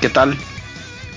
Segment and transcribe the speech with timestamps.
[0.00, 0.34] ¿Qué tal?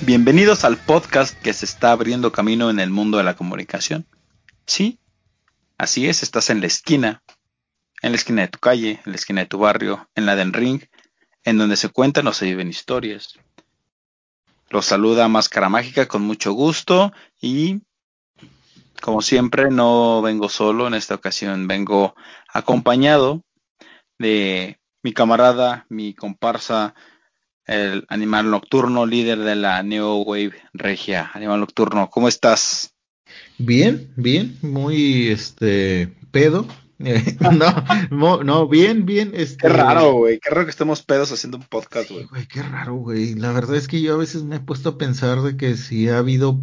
[0.01, 4.05] Bienvenidos al podcast que se está abriendo camino en el mundo de la comunicación.
[4.65, 4.99] Sí,
[5.77, 7.23] así es, estás en la esquina,
[8.01, 10.51] en la esquina de tu calle, en la esquina de tu barrio, en la del
[10.51, 10.81] ring,
[11.45, 13.39] en donde se cuentan o se viven historias.
[14.69, 17.83] Los saluda Máscara Mágica con mucho gusto y
[18.99, 22.15] como siempre no vengo solo en esta ocasión, vengo
[22.53, 23.45] acompañado
[24.19, 26.95] de mi camarada, mi comparsa,
[27.65, 31.31] el animal nocturno, líder de la Neo Wave Regia.
[31.33, 32.93] Animal nocturno, ¿cómo estás?
[33.57, 36.67] Bien, bien, muy este pedo.
[38.11, 39.31] no, no, bien, bien.
[39.33, 39.67] Este...
[39.67, 40.39] Qué raro, güey.
[40.39, 42.25] Qué raro que estemos pedos haciendo un podcast, güey.
[42.47, 43.35] qué raro, güey.
[43.35, 46.09] La verdad es que yo a veces me he puesto a pensar de que si
[46.09, 46.61] ha habido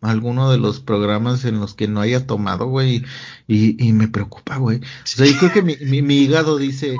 [0.00, 3.04] alguno de los programas en los que no haya tomado, güey,
[3.46, 4.78] y, y me preocupa, güey.
[4.78, 6.96] O sea, yo creo que mi, mi, mi hígado dice,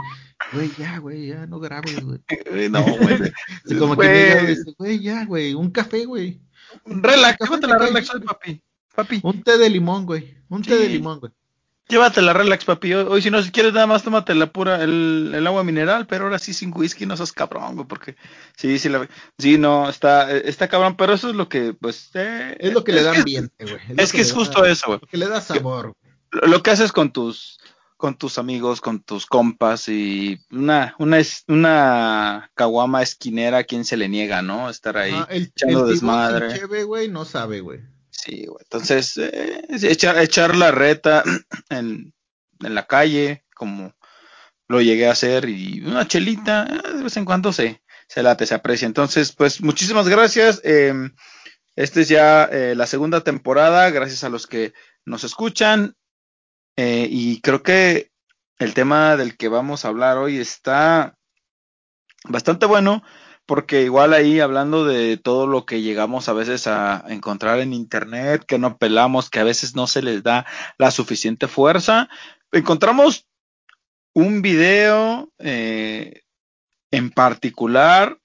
[0.53, 2.19] güey, ya, güey, ya no grabes, güey.
[2.71, 3.33] no, güey.
[3.79, 6.41] Como que dice, güey, ya, güey, un café, güey.
[6.85, 8.63] Relax, llévate la relax hoy, papi.
[8.95, 9.21] Papi.
[9.23, 10.37] Un té de limón, güey.
[10.49, 11.33] Un té de limón, güey.
[11.89, 12.95] Llévate la relax, papi.
[12.95, 16.07] Hoy, hoy, si no, si quieres nada más, tómate la pura, el, el, agua mineral,
[16.07, 18.17] pero ahora sí sin whisky, no seas cabrón, güey, porque
[18.57, 19.07] sí, sí, la,
[19.39, 22.93] sí, no, está, está cabrón, pero eso es lo que, pues, eh, es lo que
[22.93, 23.77] le da ambiente, güey.
[23.91, 25.01] Es, es que, que es justo da, eso, güey.
[25.11, 25.95] Que le da sabor.
[26.31, 27.59] Lo, lo que haces con tus,
[28.03, 33.97] con tus amigos, con tus compas y una, una, una caguama esquinera, ¿a quién se
[33.97, 34.69] le niega, no?
[34.69, 36.59] Estar ahí ah, el, echando el desmadre.
[36.59, 37.79] Cheve, güey, no sabe, güey.
[38.11, 38.59] Sí, güey.
[38.65, 41.23] Entonces, eh, echar, echar la reta
[41.71, 42.13] en,
[42.59, 43.95] en la calle, como
[44.67, 48.47] lo llegué a hacer, y una chelita, eh, de vez en cuando se, se late,
[48.47, 48.87] se aprecia.
[48.87, 50.61] Entonces, pues, muchísimas gracias.
[50.65, 50.93] Eh,
[51.77, 54.73] esta es ya eh, la segunda temporada, gracias a los que
[55.05, 55.95] nos escuchan.
[56.77, 58.11] Eh, y creo que
[58.59, 61.17] el tema del que vamos a hablar hoy está
[62.25, 63.03] bastante bueno,
[63.47, 68.45] porque igual ahí hablando de todo lo que llegamos a veces a encontrar en internet,
[68.47, 70.47] que no pelamos, que a veces no se les da
[70.79, 72.09] la suficiente fuerza,
[72.53, 73.27] encontramos
[74.15, 76.23] un video eh,
[76.91, 78.19] en particular,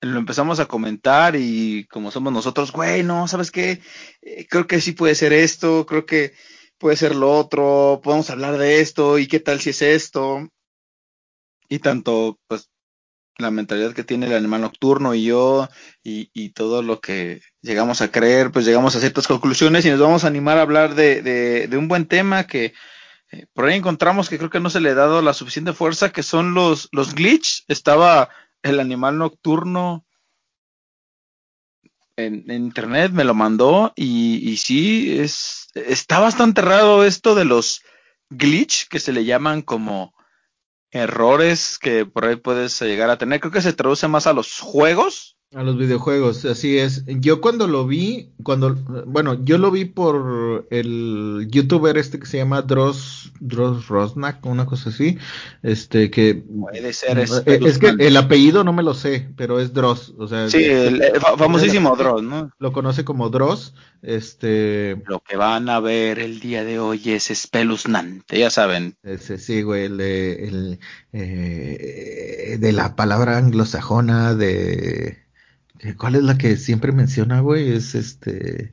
[0.00, 3.80] lo empezamos a comentar y como somos nosotros, güey, no, ¿sabes qué?
[4.22, 6.32] Eh, creo que sí puede ser esto, creo que
[6.82, 10.48] puede ser lo otro, podemos hablar de esto y qué tal si es esto.
[11.68, 12.70] Y tanto, pues,
[13.38, 15.68] la mentalidad que tiene el animal nocturno y yo
[16.02, 20.00] y, y, todo lo que llegamos a creer, pues llegamos a ciertas conclusiones y nos
[20.00, 22.74] vamos a animar a hablar de, de, de un buen tema que
[23.30, 26.10] eh, por ahí encontramos que creo que no se le ha dado la suficiente fuerza,
[26.10, 27.64] que son los, los glitch.
[27.68, 28.28] Estaba
[28.62, 30.04] el animal nocturno
[32.16, 37.44] en, en internet, me lo mandó y, y sí, es, está bastante raro esto de
[37.44, 37.82] los
[38.30, 40.14] glitch, que se le llaman como
[40.90, 43.40] errores que por ahí puedes llegar a tener.
[43.40, 45.36] Creo que se traduce más a los juegos.
[45.54, 47.04] A los videojuegos, así es.
[47.06, 48.74] Yo cuando lo vi, cuando,
[49.06, 54.64] bueno, yo lo vi por el youtuber este que se llama Dross, Dross Rosnack, una
[54.64, 55.18] cosa así,
[55.62, 56.36] este que...
[56.36, 57.18] Puede ser.
[57.18, 60.48] Es, es que el apellido no me lo sé, pero es Dross, o sea...
[60.48, 62.50] Sí, el, el famosísimo Dross, ¿no?
[62.58, 65.02] Lo conoce como Dross, este...
[65.06, 68.96] Lo que van a ver el día de hoy es espeluznante, ya saben.
[69.02, 70.78] Ese, sí, güey, el, el
[71.12, 75.21] eh, de la palabra anglosajona de...
[75.96, 77.70] ¿Cuál es la que siempre menciona, güey?
[77.70, 78.72] Es este.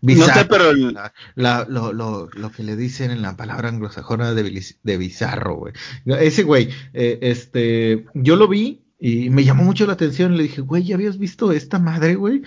[0.00, 0.70] Bizarro, no sé, pero.
[0.70, 0.94] El...
[0.94, 5.56] La, la, lo, lo, lo, que le dicen en la palabra anglosajona de, de bizarro,
[5.56, 5.72] güey.
[6.06, 8.06] Ese güey, eh, este.
[8.14, 10.36] Yo lo vi y me llamó mucho la atención.
[10.36, 12.42] Le dije, güey, ¿ya habías visto esta madre, güey?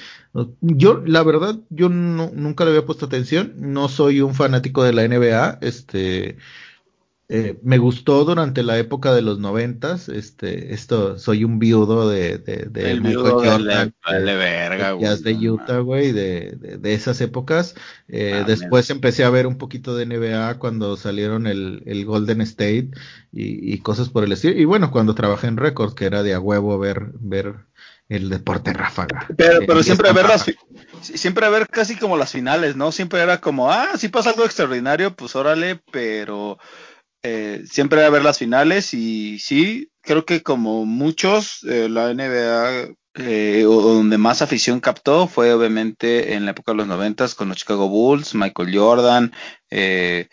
[0.59, 3.53] Yo, la verdad, yo no, nunca le había puesto atención.
[3.57, 5.59] No soy un fanático de la NBA.
[5.61, 6.37] Este.
[7.33, 12.39] Eh, me gustó durante la época de los noventas, este, esto, soy un viudo de,
[12.39, 16.93] de, de el viudo Jordan, de, de, verga, güey, de Utah, güey, de, de, de,
[16.93, 17.73] esas épocas.
[18.09, 18.97] Eh, ah, después man.
[18.97, 22.89] empecé a ver un poquito de NBA cuando salieron el, el Golden State
[23.31, 24.59] y, y, cosas por el estilo.
[24.59, 27.55] Y bueno, cuando trabajé en Records, que era de a huevo ver, ver
[28.09, 29.25] el deporte ráfaga.
[29.37, 30.57] Pero, Eh, pero siempre ver las ráfaga.
[31.01, 32.91] siempre ver casi como las finales, ¿no?
[32.91, 36.59] Siempre era como, ah, si pasa algo extraordinario, pues órale, pero
[37.23, 42.95] eh, siempre era ver las finales y sí, creo que como muchos, eh, la NBA
[43.15, 47.57] eh, donde más afición captó fue obviamente en la época de los noventas con los
[47.57, 49.33] Chicago Bulls, Michael Jordan,
[49.69, 50.29] eh,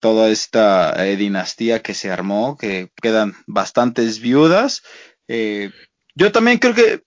[0.00, 4.82] toda esta dinastía que se armó, que quedan bastantes viudas.
[6.16, 7.04] Yo también creo que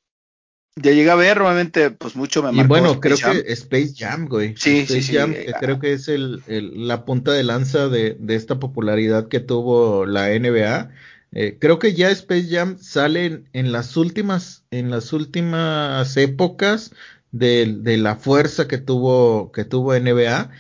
[0.76, 3.44] ya llegué a ver, realmente, pues mucho me Y marcó bueno, Space creo Jam.
[3.44, 4.56] que Space Jam, güey.
[4.58, 5.16] Sí, Space sí, sí.
[5.16, 9.28] Jam, que creo que es el, el- la punta de lanza de, de esta popularidad
[9.28, 10.92] que tuvo la NBA.
[11.32, 16.92] Eh, creo que ya Space Jam sale en, en las últimas, en las últimas épocas
[17.32, 20.52] de, de la fuerza que tuvo, que tuvo NBA.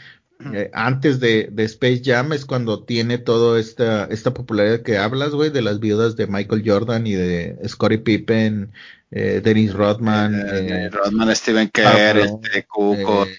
[0.53, 5.31] Eh, antes de, de Space Jam es cuando tiene toda esta, esta popularidad que hablas,
[5.31, 8.71] güey, de las viudas de Michael Jordan y de Scottie Pippen,
[9.11, 12.67] eh, Dennis Rodman, Eh, Rodman, Steven Kerr, este,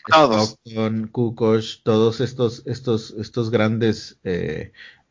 [0.06, 0.58] todos.
[0.64, 4.18] Stockton, Kukoc, todos estos, estos, estos grandes,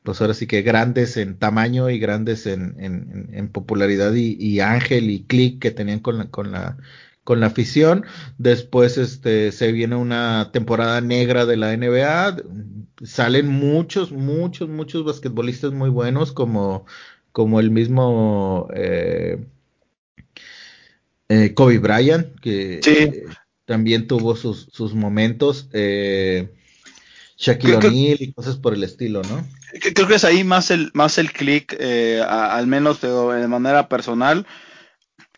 [0.03, 4.35] pues ahora sí que grandes en tamaño y grandes en, en, en- en popularidad y,
[4.39, 6.77] y ángel y click que tenían con la, con la,
[7.25, 8.05] con la afición.
[8.37, 12.37] Después, este, se viene una temporada negra de la NBA.
[13.03, 16.85] Salen muchos, muchos, muchos basquetbolistas muy buenos como,
[17.33, 19.43] como el mismo, eh,
[21.27, 22.91] eh, Kobe Bryant, que Sí.
[22.91, 23.23] eh,
[23.65, 25.67] también tuvo sus, sus momentos.
[25.73, 26.49] Eh,
[27.37, 29.45] Shaquille O'Neal y cosas por el estilo, ¿no?
[29.93, 33.89] Creo que es ahí más el, más el click, eh, al menos de, de manera
[33.89, 34.45] personal.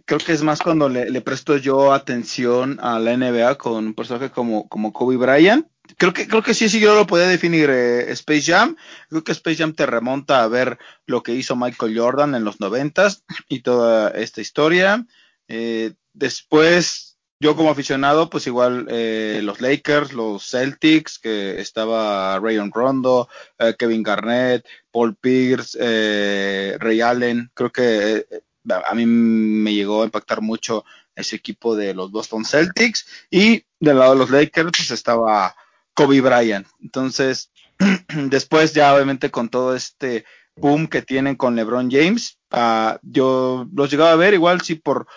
[0.08, 4.32] Creo que es más cuando le, presto yo atención a la NBA con un personaje
[4.32, 5.68] como, como Kobe Bryant.
[5.98, 8.78] Creo que, creo que sí, sí, yo lo podía definir eh, Space Jam.
[9.10, 10.78] Creo que Space Jam te remonta a ver
[11.08, 15.06] lo que hizo Michael Jordan en los noventas y toda esta historia.
[15.50, 22.72] Eh, después, yo como aficionado, pues igual eh, los Lakers, los Celtics, que estaba Rayon
[22.72, 23.28] Rondo,
[23.60, 27.52] eh, Kevin Garnett, Paul Pierce, eh, Ray Allen.
[27.54, 28.26] Creo que
[28.70, 30.86] a mí me llegó a impactar mucho
[31.16, 33.06] ese equipo de los Boston Celtics.
[33.32, 35.56] Y del lado de los Lakers, pues estaba
[35.94, 36.68] Kobe Bryant.
[36.82, 37.52] Entonces,
[38.30, 40.26] después ya obviamente con todo este
[40.56, 45.08] boom que tienen con LeBron James, ah, yo los llegaba a ver igual sí por...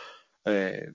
[0.44, 0.93] eh,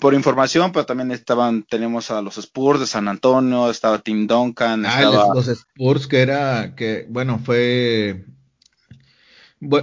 [0.00, 4.86] por información, pero también estaban, tenemos a los Spurs de San Antonio, estaba Tim Duncan,
[4.86, 8.24] Ah, estaba, los Spurs, que era, que, bueno, fue.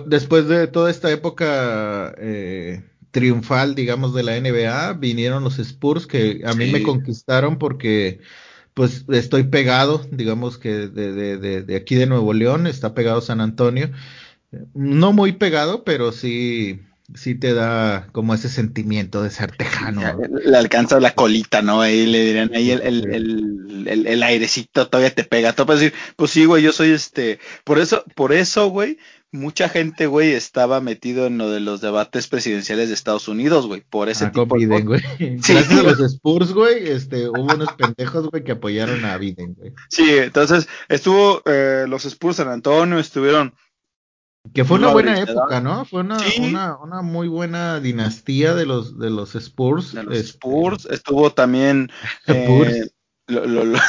[0.08, 6.42] Después de toda esta época eh, triunfal, digamos, de la NBA, vinieron los Spurs que
[6.46, 6.72] a mí Sí.
[6.72, 8.20] me conquistaron porque,
[8.74, 13.22] pues, estoy pegado, digamos que de, de, de, de aquí de Nuevo León, está pegado
[13.22, 13.92] San Antonio.
[14.74, 16.82] No muy pegado, pero sí,
[17.14, 20.02] sí te da como ese sentimiento de ser tejano.
[20.02, 20.40] ¿no?
[20.44, 21.82] le alcanza la colita, ¿no?
[21.82, 25.54] Ahí le dirían, ahí el, el, el, el, el airecito todavía te pega.
[25.54, 27.40] Todo para decir, pues sí, güey, yo soy este.
[27.64, 28.98] Por eso, por eso, güey,
[29.32, 33.82] mucha gente, güey, estaba metido en lo de los debates presidenciales de Estados Unidos, güey,
[33.82, 35.02] por ese Ah, tipo con de Biden, güey.
[35.18, 35.54] Sí.
[35.54, 39.74] Gracias a los Spurs, güey, este, hubo unos pendejos, güey, que apoyaron a Biden, güey.
[39.90, 43.54] Sí, entonces estuvo eh, los Spurs San Antonio, estuvieron
[44.54, 45.84] Que fue Una buena época, ¿no?
[45.86, 46.42] Fue una, Sí.
[46.42, 49.94] una, una muy buena dinastía de los, de los Spurs.
[49.94, 51.92] de los este, Spurs, estuvo también
[52.28, 52.94] eh, Spurs.
[53.28, 53.80] lo- lo- lo-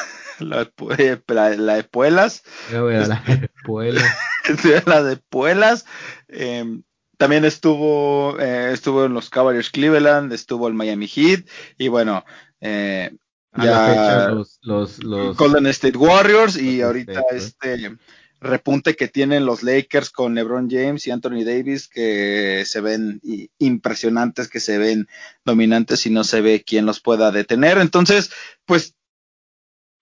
[0.41, 2.43] la, pu- la- la de Puelas,
[2.73, 3.23] Ya, güey, a la
[3.65, 4.03] puebla.
[4.87, 5.87] la de Puelas,
[6.29, 6.81] eh,
[7.17, 12.25] también estuvo, eh, estuvo en los Cavaliers Cleveland, estuvo el Miami Heat, y bueno,
[12.61, 13.11] eh,
[13.53, 17.97] A ya la fecha, los, los, los, Golden State Warriors, y ahorita State, este
[18.43, 23.21] repunte que tienen los Lakers con LeBron James y Anthony Davis, que se ven
[23.59, 25.09] impresionantes, que se ven
[25.45, 27.77] dominantes y no se ve quién los pueda detener.
[27.77, 28.31] Entonces,
[28.65, 28.95] pues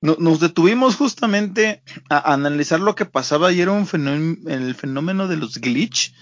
[0.00, 5.28] no- nos detuvimos justamente a analizar lo que pasaba y era un fenómeno, el fenómeno
[5.28, 6.14] de los glitch,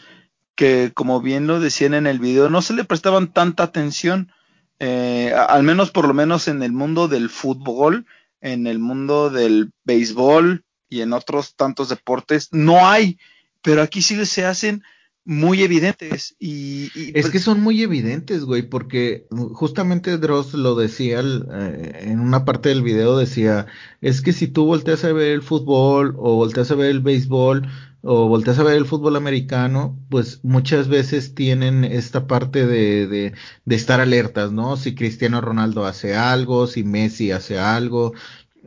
[0.55, 4.33] que como bien lo decían en el video, no se le prestaban tanta atención,
[4.79, 8.07] eh, al menos por lo menos en el mundo del fútbol,
[8.41, 13.19] en el mundo del béisbol y en otros tantos deportes, no hay,
[13.63, 14.83] pero aquí sí se hacen
[15.27, 20.77] muy evidentes y, y, Es pues, que son muy evidentes, güey, porque justamente Dross lo
[20.77, 23.67] decía eh, en una parte del video, decía,
[24.01, 27.67] es que si tú volteas a ver el fútbol o volteas a ver el béisbol
[28.03, 33.35] o volteas a ver el fútbol americano, pues muchas veces tienen esta parte de, de,
[33.65, 34.77] de estar alertas, ¿no?
[34.77, 38.13] Si Cristiano Ronaldo hace algo, si Messi hace algo,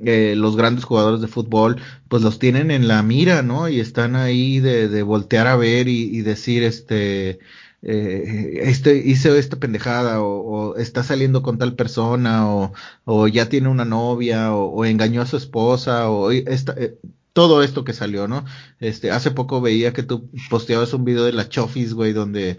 [0.06, 3.70] eh, los grandes jugadores de fútbol, pues los tienen en la mira, ¿no?
[3.70, 7.40] Y están ahí de, de voltear a ver y, y decir, este,
[7.82, 12.74] eh, este, hizo esta pendejada o, está saliendo con tal persona o,
[13.06, 16.98] o ya tiene una novia o, engañó a su esposa o esta, eh,
[17.34, 18.44] todo esto que salió, ¿no?
[18.80, 22.58] Este, hace poco veía que tú posteabas un video de la Chofis, güey, donde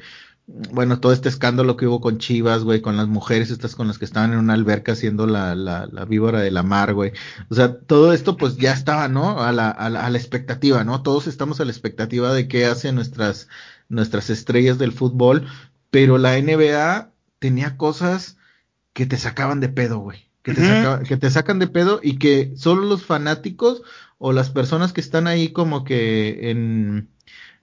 [0.72, 3.98] bueno, todo este escándalo que hubo con Chivas, güey, con las mujeres estas con las
[3.98, 7.12] que estaban en una alberca haciendo la, la, la víbora de la mar, güey.
[7.48, 9.40] O sea, todo esto pues ya estaba, ¿no?
[9.42, 11.02] A la, a la, a la expectativa, ¿no?
[11.02, 13.48] Todos estamos a la expectativa de qué hacen nuestras,
[13.88, 15.46] nuestras estrellas del fútbol,
[15.90, 18.36] pero la NBA tenía cosas
[18.92, 20.28] que te sacaban de pedo, güey.
[20.42, 23.82] Que te, que te sacan de pedo y que solo los fanáticos
[24.16, 27.10] o las personas que están ahí como que en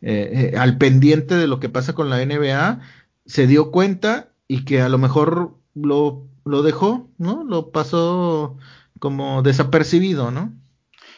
[0.02, 2.82] eh, eh, al pendiente de lo que pasa con la NBA,
[3.26, 7.44] se dio cuenta y que a lo mejor lo, lo dejó, ¿no?
[7.44, 8.58] Lo pasó
[9.00, 10.54] como desapercibido, ¿no?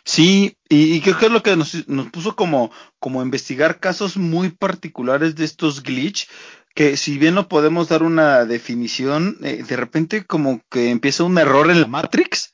[0.05, 4.49] Sí, y, creo que es lo que nos, nos, puso como, como investigar casos muy
[4.49, 6.27] particulares de estos glitch,
[6.73, 11.37] que si bien no podemos dar una definición, eh, de repente como que empieza un
[11.37, 12.53] error en la Matrix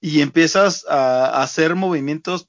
[0.00, 2.48] y empiezas a hacer movimientos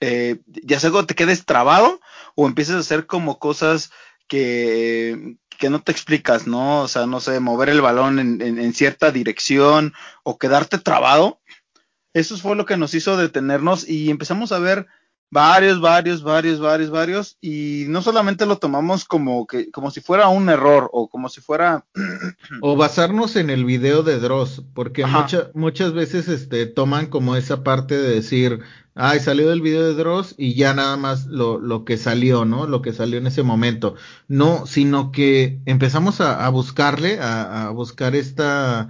[0.00, 2.00] eh, ya sea te quedes trabado
[2.34, 3.90] o empieces a hacer como cosas
[4.28, 6.82] que, que no te explicas, ¿no?
[6.82, 11.40] O sea, no sé, mover el balón en, en, cierta dirección o quedarte trabado.
[12.14, 14.86] Eso fue lo que nos hizo detenernos y empezamos a ver
[15.30, 20.28] varios, varios, varios, varios, varios, y no solamente lo tomamos como que, como si fuera
[20.28, 21.84] un error, o como si fuera
[22.62, 27.62] o basarnos en el video de Dross, porque muchas, muchas veces este toman como esa
[27.62, 28.60] parte de decir,
[28.94, 32.66] ay, salió del video de Dross y ya nada más lo, lo que salió, ¿no?
[32.66, 33.94] Lo que salió en ese momento.
[34.26, 38.88] No, sino que empezamos a, a buscarle, a, a buscar esta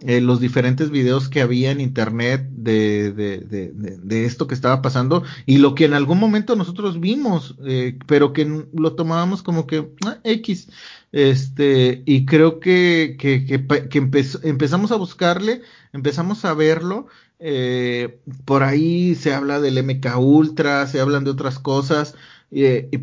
[0.00, 5.58] eh, los diferentes videos que había en internet de, de, esto que estaba pasando y
[5.58, 10.18] lo que en algún momento nosotros vimos, eh, pero que lo tomábamos como que ah,
[10.22, 10.68] X.
[11.10, 13.98] Este, y creo que, que, que,
[14.44, 15.62] empezamos a buscarle,
[15.92, 17.08] empezamos a verlo.
[17.40, 22.14] Eh, por ahí se habla del MK Ultra, se hablan de otras cosas,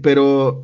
[0.01, 0.63] pero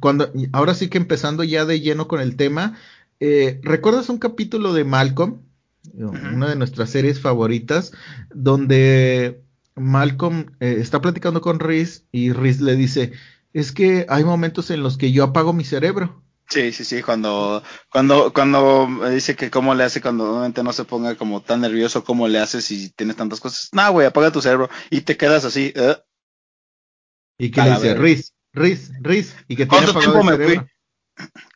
[0.00, 2.78] cuando ahora sí que empezando ya de lleno con el tema,
[3.20, 5.40] ¿recuerdas un capítulo de Malcolm?
[5.94, 7.92] Una de nuestras series favoritas,
[8.34, 9.42] donde
[9.74, 13.12] Malcolm eh, está platicando con Riz y Riz le dice,
[13.52, 16.22] es que hay momentos en los que yo apago mi cerebro.
[16.48, 20.72] Sí, sí, sí, cuando, cuando, cuando me dice que cómo le hace cuando normalmente no
[20.72, 23.68] se ponga como tan nervioso, cómo le hace si tienes tantas cosas.
[23.72, 25.72] No, güey, apaga tu cerebro y te quedas así.
[25.76, 25.96] ¿eh?
[27.38, 30.68] Y que le dice, Riz, Riz, Riz, y que tiene apagado el cerebro.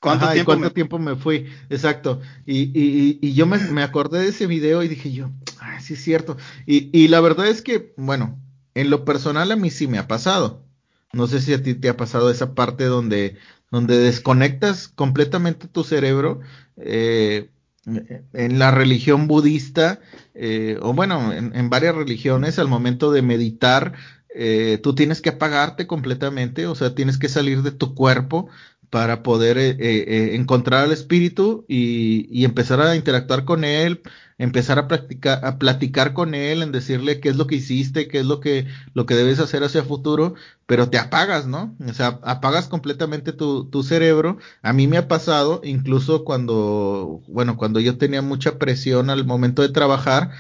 [0.00, 0.71] ¿Cuánto tiempo, me...
[0.71, 1.47] tiempo me fui?
[1.71, 2.21] Exacto.
[2.47, 5.95] Y, y, y yo me, me, acordé de ese video y dije yo, ah, sí
[5.95, 6.37] es cierto.
[6.66, 8.38] Y, y la verdad es que, bueno,
[8.75, 10.64] en lo personal a mí sí me ha pasado.
[11.12, 13.37] No sé si a ti te ha pasado esa parte donde,
[13.71, 16.40] donde desconectas completamente tu cerebro.
[16.76, 17.50] Eh,
[17.85, 20.00] en la religión budista,
[20.35, 23.95] eh, o bueno, en, en, varias religiones, al momento de meditar,
[24.35, 28.49] eh, tú tienes que apagarte completamente, o sea, tienes que salir de tu cuerpo,
[28.93, 34.03] para poder eh, eh, eh, encontrar al espíritu y, empezar a interactuar con él,
[34.37, 38.19] empezar a practicar, a platicar con él, en decirle qué es lo que hiciste, qué
[38.19, 40.35] es lo que, lo que debes hacer hacia el futuro,
[40.67, 41.75] pero te apagas, ¿no?
[41.89, 44.37] O sea, apagas completamente tu, tu cerebro.
[44.61, 49.63] A mí me ha pasado, incluso cuando, bueno, cuando yo tenía mucha presión al momento
[49.63, 50.33] de trabajar,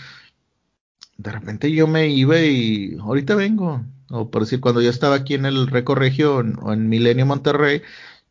[1.16, 3.82] de repente yo me iba y ahorita vengo.
[4.10, 7.80] O por decir, cuando yo estaba aquí en el Recorregio o en Milenio Monterrey,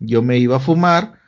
[0.01, 1.21] yo me iba a fumar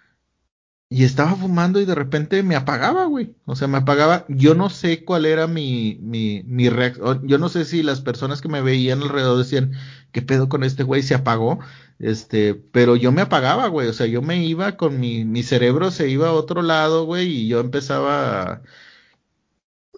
[0.90, 3.36] y estaba fumando y de repente me apagaba, güey.
[3.46, 4.26] O sea, me apagaba.
[4.30, 7.28] Yo no sé cuál era mi, mi, mi reacción.
[7.28, 9.74] Yo no sé si las personas que me veían alrededor decían,
[10.12, 11.02] ¿qué pedo con este güey?
[11.02, 11.60] Se apagó.
[11.98, 13.88] Este, pero yo me apagaba, güey.
[13.88, 17.28] O sea, yo me iba con mi, mi cerebro se iba a otro lado, güey,
[17.28, 18.62] y yo empezaba a,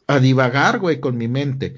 [0.07, 1.75] a divagar, güey, con mi mente.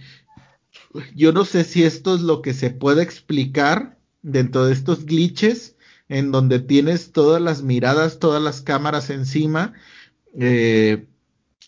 [1.16, 5.77] Yo no sé si esto es lo que se puede explicar dentro de estos glitches
[6.10, 9.74] en donde tienes todas las miradas, todas las cámaras encima.
[10.40, 11.06] Eh,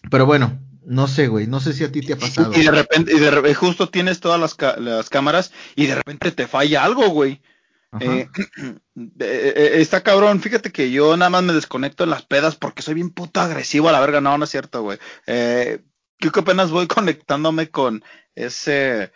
[0.09, 2.51] pero bueno, no sé, güey, no sé si a ti te ha pasado.
[2.53, 6.31] Y de repente, y de repente justo tienes todas las, las, cámaras y de repente
[6.31, 7.41] te falla algo, güey.
[8.01, 12.81] Eh, eh, está cabrón, fíjate que yo nada más me desconecto en las pedas porque
[12.81, 14.99] soy bien puto agresivo a la verga, no, no es cierto, güey.
[15.25, 15.79] Eh,
[16.17, 18.03] creo que apenas voy conectándome con
[18.35, 19.13] ese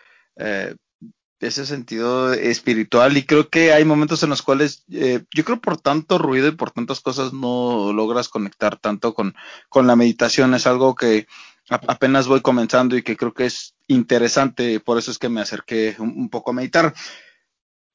[1.47, 5.79] ese sentido espiritual y creo que hay momentos en los cuales eh, yo creo por
[5.79, 9.35] tanto ruido y por tantas cosas no logras conectar tanto con,
[9.69, 10.53] con la meditación.
[10.53, 11.27] Es algo que
[11.69, 15.95] apenas voy comenzando y que creo que es interesante, por eso es que me acerqué
[15.99, 16.93] un, poco a meditar.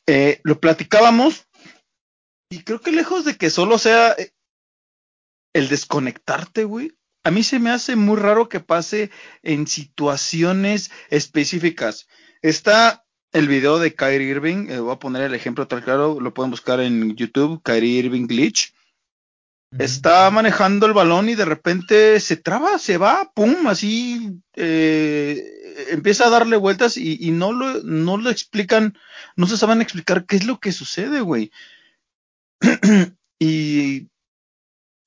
[0.07, 1.47] Eh, lo platicábamos
[2.51, 4.33] y creo que lejos de que solo sea eh,
[5.53, 9.11] el desconectarte, güey, a mí se me hace muy raro que pase
[9.43, 12.09] en situaciones específicas.
[12.41, 16.35] Está el video de Kyrie Irving, eh, voy a poner el ejemplo tal claro, lo
[16.35, 18.75] pueden buscar en YouTube, Kyrie Irving Glitch.
[19.79, 26.27] Está manejando el balón y de repente se traba, se va, pum, así eh, empieza
[26.27, 28.97] a darle vueltas y, no, lo, no lo explican,
[29.37, 31.53] no se saben explicar qué es lo que sucede, güey.
[33.39, 34.09] y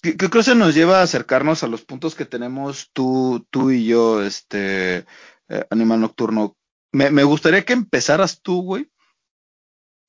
[0.01, 3.69] ¿Qué, creo que se nos lleva a acercarnos a los puntos que tenemos tú, tú
[3.71, 5.05] y yo, este,
[5.47, 6.55] eh, Animal Nocturno.
[6.91, 8.89] Me, gustaría que empezaras tú, güey,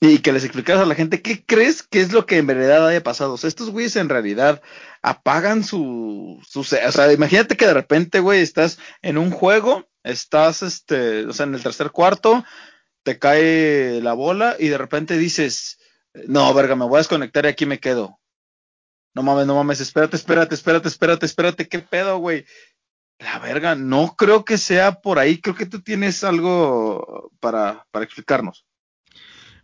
[0.01, 2.89] y que les explicaras a la gente qué crees que es lo que en verdad
[2.89, 3.35] haya pasado.
[3.35, 4.61] O sea, estos güeyes en realidad
[5.01, 10.63] apagan su, su, o sea, imagínate que de repente, güey, estás en un juego, estás,
[10.63, 12.45] este, o sea, en el tercer cuarto,
[13.05, 15.79] te cae la bola y de repente dices,
[16.27, 18.19] no, verga, me voy a desconectar y aquí me quedo
[19.15, 22.47] no mames, no mames, espérate, espérate, espérate, espérate, espérate, qué pedo, güey.
[23.23, 28.05] La verga, no creo que sea por ahí, creo que tú tienes algo para, para
[28.05, 28.67] explicarnos.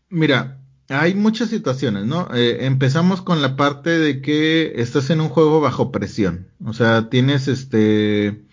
[0.09, 2.29] Mira, hay muchas situaciones, ¿no?
[2.35, 7.11] Eh, empezamos con la parte de que estás en un juego bajo presión, o sea,
[7.11, 8.45] tienes este,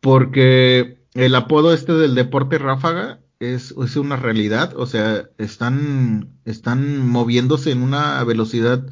[0.00, 7.06] porque el apodo este del deporte ráfaga es, es una realidad, o sea, están, están
[7.06, 8.86] moviéndose en una velocidad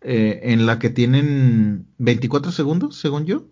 [0.00, 3.48] eh, en la que tienen 24 segundos, según yo.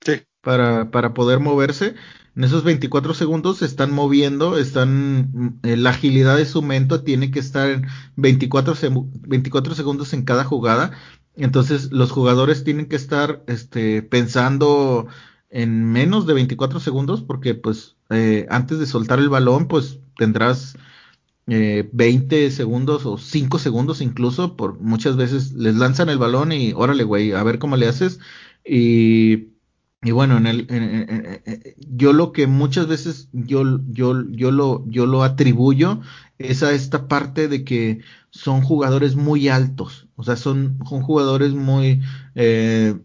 [0.00, 0.22] Sí.
[0.44, 1.94] Para, para poder moverse.
[2.36, 7.30] En esos 24 segundos se están moviendo, están, eh, la agilidad de su mento tiene
[7.30, 7.86] que estar en
[8.16, 8.74] 24,
[9.26, 10.92] 24 segundos en cada jugada.
[11.36, 15.06] Entonces los jugadores tienen que estar este, pensando
[15.50, 20.76] en menos de 24 segundos porque pues eh, antes de soltar el balón pues tendrás
[21.46, 26.72] eh, 20 segundos o 5 segundos incluso, por muchas veces les lanzan el balón y
[26.72, 28.18] órale, güey, a ver cómo le haces.
[28.64, 29.53] Y,
[30.04, 31.42] y bueno, en el,
[31.78, 36.00] yo lo que muchas veces yo, yo, yo, lo, yo lo atribuyo
[36.38, 41.54] es a esta parte de que son jugadores muy altos, o sea, son, son jugadores
[41.54, 42.02] muy...
[42.34, 42.96] Eh,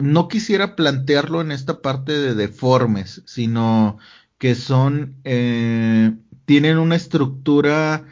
[0.00, 3.98] no quisiera plantearlo en esta parte de deformes, sino
[4.38, 6.12] que son eh,
[6.44, 8.04] tienen una estructura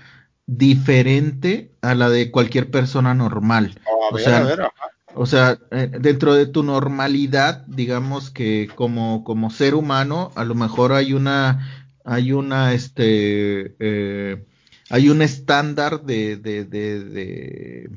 [0.47, 3.81] diferente a la de cualquier persona normal.
[4.13, 4.73] o, sea,
[5.17, 10.55] o sea, eh, dentro de tu normalidad, digamos que como, como ser humano, a lo
[10.55, 14.45] mejor hay una, hay una, este, eh,
[14.91, 17.91] hay un estándar de, de, de, de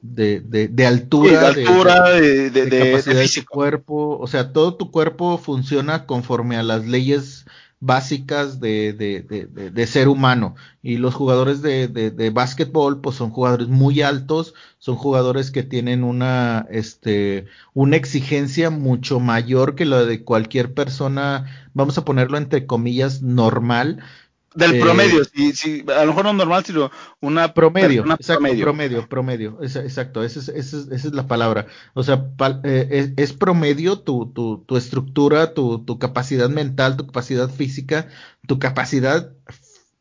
[0.00, 6.06] de, altura, de, altura, de, de, capacidad de, cuerpo, o sea, todo tu cuerpo funciona
[6.06, 7.46] conforme a las leyes
[7.80, 10.56] básicas de, de, de, de, ser humano.
[10.82, 16.66] Y los jugadores de, básquetbol, pues son jugadores muy altos, son jugadores que tienen una,
[16.70, 23.22] este, una exigencia mucho mayor que la de cualquier persona, vamos a ponerlo entre comillas,
[23.22, 24.00] normal,
[24.58, 26.90] del eh, promedio, si, si, a lo mejor no normal, sino
[27.20, 31.66] una promedio, exacto, promedio, promedio, exacto, esa es, esa, es, esa es, la palabra.
[31.94, 32.28] O sea,
[32.64, 38.08] eh, es, promedio tu, tu, tu estructura, tu, tu, capacidad mental, tu capacidad física,
[38.48, 39.32] tu capacidad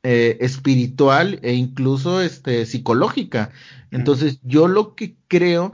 [0.02, 3.52] eh, espiritual e incluso este, psicológica.
[3.91, 5.74] Entonces, yo lo que creo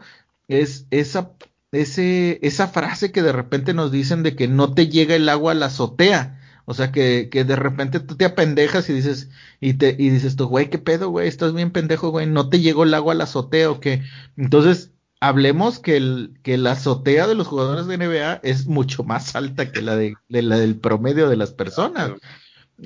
[0.50, 1.32] es esa,
[1.72, 5.54] ese, esa frase que de repente nos dicen de que no te llega el agua
[5.54, 6.41] a la azotea.
[6.65, 10.36] O sea, que, que de repente tú te apendejas y dices, y te, y dices
[10.36, 13.21] tú, güey, qué pedo, güey, estás bien pendejo, güey, no te llegó el agua al
[13.21, 14.02] azotea o qué.
[14.38, 14.91] Entonces,
[15.23, 19.71] hablemos que el, que la azotea de los jugadores de NBA es mucho más alta
[19.71, 22.12] que la de, la del promedio de las personas.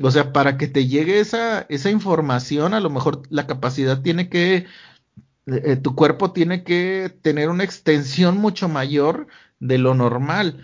[0.04, 4.30] O sea, para que te llegue esa, esa información, a lo mejor la capacidad tiene
[4.30, 4.68] que,
[5.48, 9.28] eh, tu cuerpo tiene que tener una extensión mucho mayor
[9.60, 10.64] de lo normal.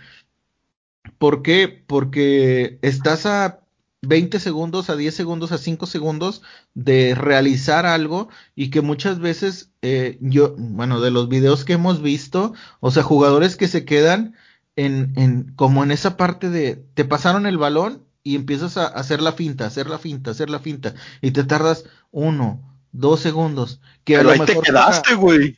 [1.17, 1.83] ¿Por qué?
[1.87, 3.63] Porque estás a
[4.03, 6.41] 20 segundos, a 10 segundos, a 5 segundos
[6.73, 12.01] de realizar algo y que muchas veces eh, yo, bueno, de los videos que hemos
[12.01, 14.35] visto, o sea, jugadores que se quedan
[14.75, 19.21] en, en, como en esa parte de, te pasaron el balón y empiezas a hacer
[19.21, 22.61] la finta, hacer la finta, hacer la finta y te tardas uno,
[22.91, 23.79] dos segundos.
[24.03, 25.57] Que a lo mejor te quedaste, güey.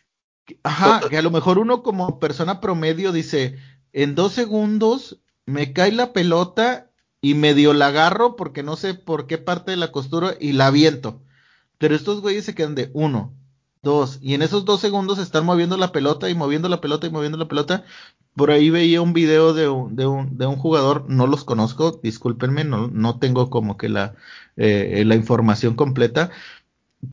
[0.62, 3.58] Ajá, que a lo mejor uno como persona promedio dice,
[3.94, 9.28] en dos segundos me cae la pelota y medio la agarro porque no sé por
[9.28, 11.22] qué parte de la costura y la aviento.
[11.78, 13.34] Pero estos güeyes se quedan de uno,
[13.82, 17.12] dos, y en esos dos segundos están moviendo la pelota y moviendo la pelota y
[17.12, 17.84] moviendo la pelota.
[18.36, 22.00] Por ahí veía un video de un, de un, de un jugador, no los conozco,
[22.04, 24.16] discúlpenme, no, no tengo como que la,
[24.58, 26.32] eh, la información completa,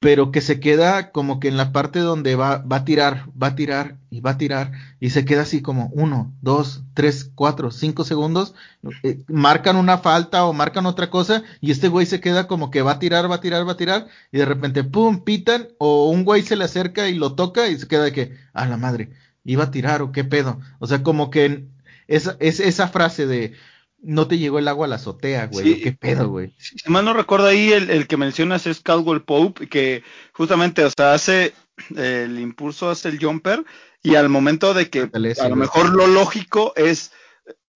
[0.01, 3.49] pero que se queda como que en la parte donde va, va a tirar, va
[3.49, 7.71] a tirar y va a tirar y se queda así como uno, dos, tres, cuatro,
[7.71, 8.55] cinco segundos,
[9.03, 12.83] eh, marcan una falta o marcan otra cosa y este güey se queda como que
[12.83, 16.09] va a tirar, va a tirar, va a tirar y de repente pum, pitan o
[16.11, 18.77] un güey se le acerca y lo toca y se queda de que, a la
[18.77, 19.11] madre,
[19.45, 20.61] iba a tirar o qué pedo.
[20.79, 21.67] O sea, como que
[22.09, 23.55] esa, es esa frase de
[24.03, 25.81] no te llegó el agua a la azotea, güey.
[25.81, 26.55] ¿Qué pedo, güey?
[26.59, 31.15] Si mal no recuerdo ahí, el, que mencionas es Caldwell Pope, que justamente, o sea,
[31.15, 31.55] hace
[31.97, 33.65] el impulso, hace el jumper,
[34.03, 35.09] y al momento de que
[35.41, 37.13] a lo mejor lo lógico es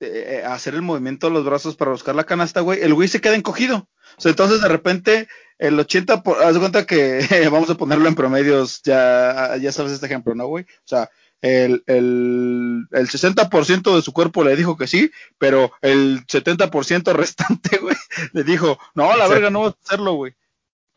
[0.00, 3.20] eh, hacer el movimiento de los brazos para buscar la canasta, güey, el güey se
[3.20, 3.88] queda encogido.
[4.18, 8.08] O sea, entonces de repente el 80, por, haz de cuenta que vamos a ponerlo
[8.08, 10.64] en promedios, ya, ya sabes este ejemplo, ¿no, güey?
[10.64, 11.10] O sea,
[11.42, 17.78] el, el, el 60% de su cuerpo le dijo que sí, pero el 70% restante,
[17.82, 17.96] güey,
[18.32, 20.34] le dijo, no, la verga, no vas a hacerlo, güey.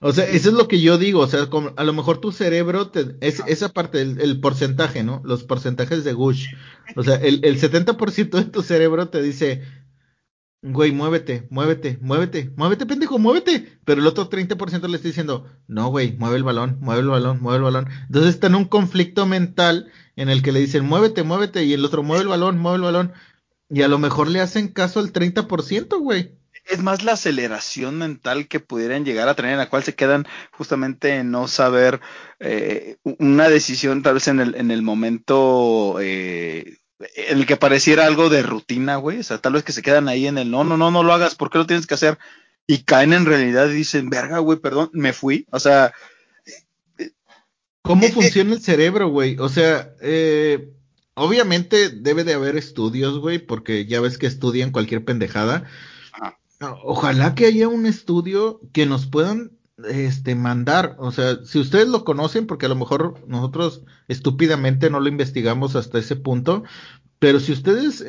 [0.02, 2.90] O sea, eso es lo que yo digo, o sea, a lo mejor tu cerebro,
[2.90, 5.22] te, es, esa parte, el, porcentaje, ¿no?
[5.26, 6.48] Los porcentajes de Gush.
[6.96, 9.62] O sea, el, el 70% de tu cerebro te dice,
[10.62, 13.80] güey, muévete, muévete, muévete, muévete, pendejo, muévete.
[13.86, 17.42] Pero el otro 30% le está diciendo, no, güey, mueve el balón, mueve el balón,
[17.42, 17.90] mueve el balón.
[18.08, 21.86] Entonces está en un conflicto mental en el que le dicen, muévete, muévete, y el
[21.86, 23.14] otro mueve el balón, mueve el balón.
[23.70, 26.40] Y a lo mejor le hacen caso al 30%, güey.
[26.66, 30.28] Es más la aceleración mental que pudieran llegar a tener, en la cual se quedan
[30.52, 32.00] justamente en no saber
[32.40, 36.78] eh, una decisión, tal vez en el, en el momento eh,
[37.16, 39.20] el que pareciera algo de rutina, güey.
[39.20, 41.14] O sea, tal vez que se quedan ahí en el no, no, no, no lo
[41.14, 42.18] hagas, ¿por qué lo tienes que hacer?
[42.68, 45.48] Y caen en realidad y dicen, verga, güey, perdón, me fui.
[45.52, 45.94] O sea.
[47.82, 49.38] ¿Cómo eh, eh, funciona el cerebro, güey?
[49.40, 50.72] O sea, eh,
[51.16, 55.66] obviamente debe de haber estudios, güey, porque ya ves que estudian cualquier pendejada.
[56.84, 62.04] Ojalá que haya un estudio que nos puedan este mandar, o sea, si ustedes lo
[62.04, 66.64] conocen, porque a lo mejor nosotros estúpidamente no lo investigamos hasta ese punto,
[67.20, 68.04] pero si ustedes,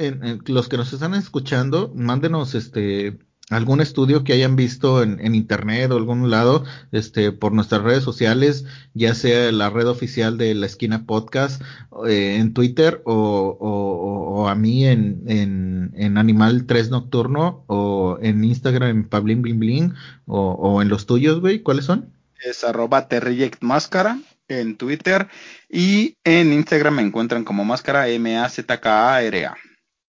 [0.46, 3.18] los que nos están escuchando, mándenos este
[3.50, 8.04] algún estudio que hayan visto en, en, internet o algún lado, este, por nuestras redes
[8.04, 11.60] sociales, ya sea la red oficial de la esquina podcast,
[12.08, 18.90] eh, en Twitter o, o, a mí en, en, Animal 3 Nocturno o en Instagram
[18.90, 19.94] en Pablin Bling Bling
[20.26, 22.12] o, o en los tuyos, güey, ¿cuáles son?
[22.42, 23.06] Es arroba
[23.60, 25.28] Máscara en Twitter
[25.68, 29.56] y en Instagram me encuentran como máscara M-A-Z-K-A-R-A.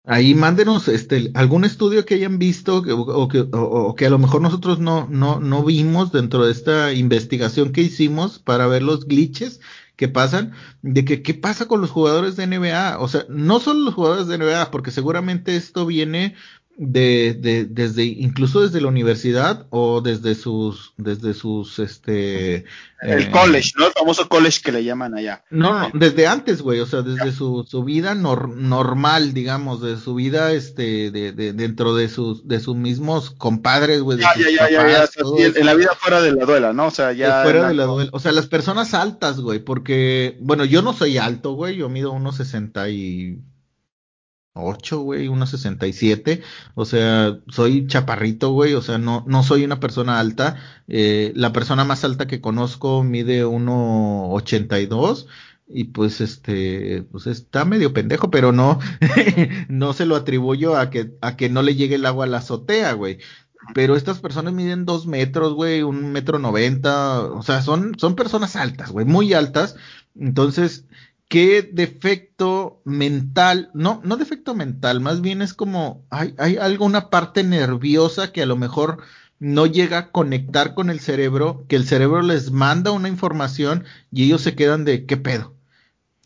[0.05, 4.41] Ahí mándenos este, algún estudio que hayan visto o, que, o, que a lo mejor
[4.41, 9.59] nosotros no, no, no vimos dentro de esta investigación que hicimos para ver los glitches
[9.99, 12.99] que pasan, de que qué pasa con los jugadores de NBA.
[12.99, 16.35] O sea, no solo los jugadores de NBA, porque seguramente esto viene
[16.81, 22.63] de, de, desde incluso desde la universidad o desde sus desde sus este
[23.01, 25.43] el eh, college no el famoso college que le llaman allá.
[25.49, 30.15] No no desde antes güey o sea desde su, su vida normal digamos de su
[30.15, 34.69] vida este de, de, dentro de sus de sus mismos compadres güey ya, ya, ya,
[34.69, 35.05] ya,
[35.37, 38.09] en la vida fuera de la duela no o sea ya fuera de la duela
[38.13, 42.13] o sea las personas altas güey porque bueno yo no soy alto güey yo mido
[42.13, 43.41] unos sesenta y
[44.53, 46.41] 8, güey, 1.67.
[46.75, 48.73] O sea, soy chaparrito, güey.
[48.73, 50.57] O sea, no, no soy una persona alta.
[50.87, 55.27] Eh, la persona más alta que conozco mide 1.82.
[55.71, 58.79] Y pues este, pues está medio pendejo, pero no,
[59.69, 62.37] no se lo atribuyo a que, a que no le llegue el agua a la
[62.39, 63.19] azotea, güey.
[63.75, 68.55] Pero estas personas miden dos metros, güey, un metro noventa, o sea, son, son personas
[68.55, 69.75] altas, güey, muy altas.
[70.15, 70.85] Entonces,
[71.29, 77.43] qué defecto mental, no, no defecto mental, más bien es como hay, hay alguna parte
[77.43, 78.97] nerviosa que a lo mejor
[79.39, 84.25] no llega a conectar con el cerebro, que el cerebro les manda una información y
[84.25, 85.55] ellos se quedan de qué pedo.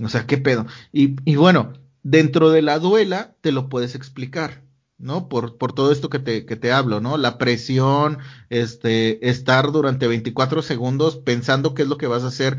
[0.03, 0.65] O sea, qué pedo.
[0.91, 4.63] Y, y bueno, dentro de la duela te lo puedes explicar.
[4.97, 5.27] ¿no?
[5.27, 7.17] Por, por todo esto que te, que te hablo, ¿no?
[7.17, 12.57] La presión, este, estar durante 24 segundos pensando qué es lo que vas a hacer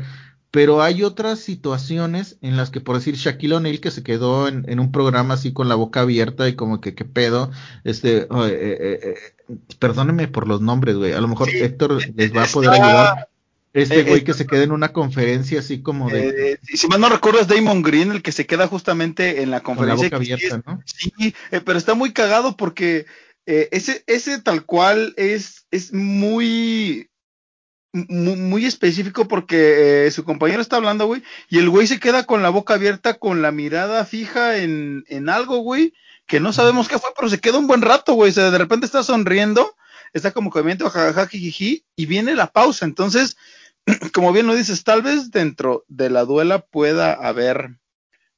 [0.55, 4.79] pero hay otras situaciones en las que, por decir, Shaquille O'Neal, que se quedó en,
[4.79, 7.51] un programa así con la boca abierta y como que, ¿qué pedo?
[7.83, 8.99] Este, eh, eh,
[9.49, 11.11] eh, perdónenme por los nombres, güey.
[11.11, 13.27] A lo mejor Héctor les va a poder ayudar.
[13.73, 16.57] Este güey que se queda en una conferencia así como de...
[16.63, 20.09] si mal no recuerdo es Damon Green el que se queda justamente en la conferencia.
[20.09, 20.81] Con la boca abierta, ¿no?
[20.85, 23.07] Sí, pero está muy cagado porque
[23.45, 27.09] ese, ese tal cual es, es muy
[27.95, 32.43] muy, específico porque eh, su compañero está hablando, güey, y el güey se queda con
[32.43, 35.93] la boca abierta, con la mirada fija en, en algo, güey,
[36.25, 38.57] que no sabemos qué fue, pero se queda un buen rato, güey, o sea, de
[38.57, 39.75] repente está sonriendo,
[40.13, 43.37] está como comiendo jajaja, y viene la pausa, entonces,
[44.13, 47.77] como bien lo dices, tal vez dentro de la duela pueda haber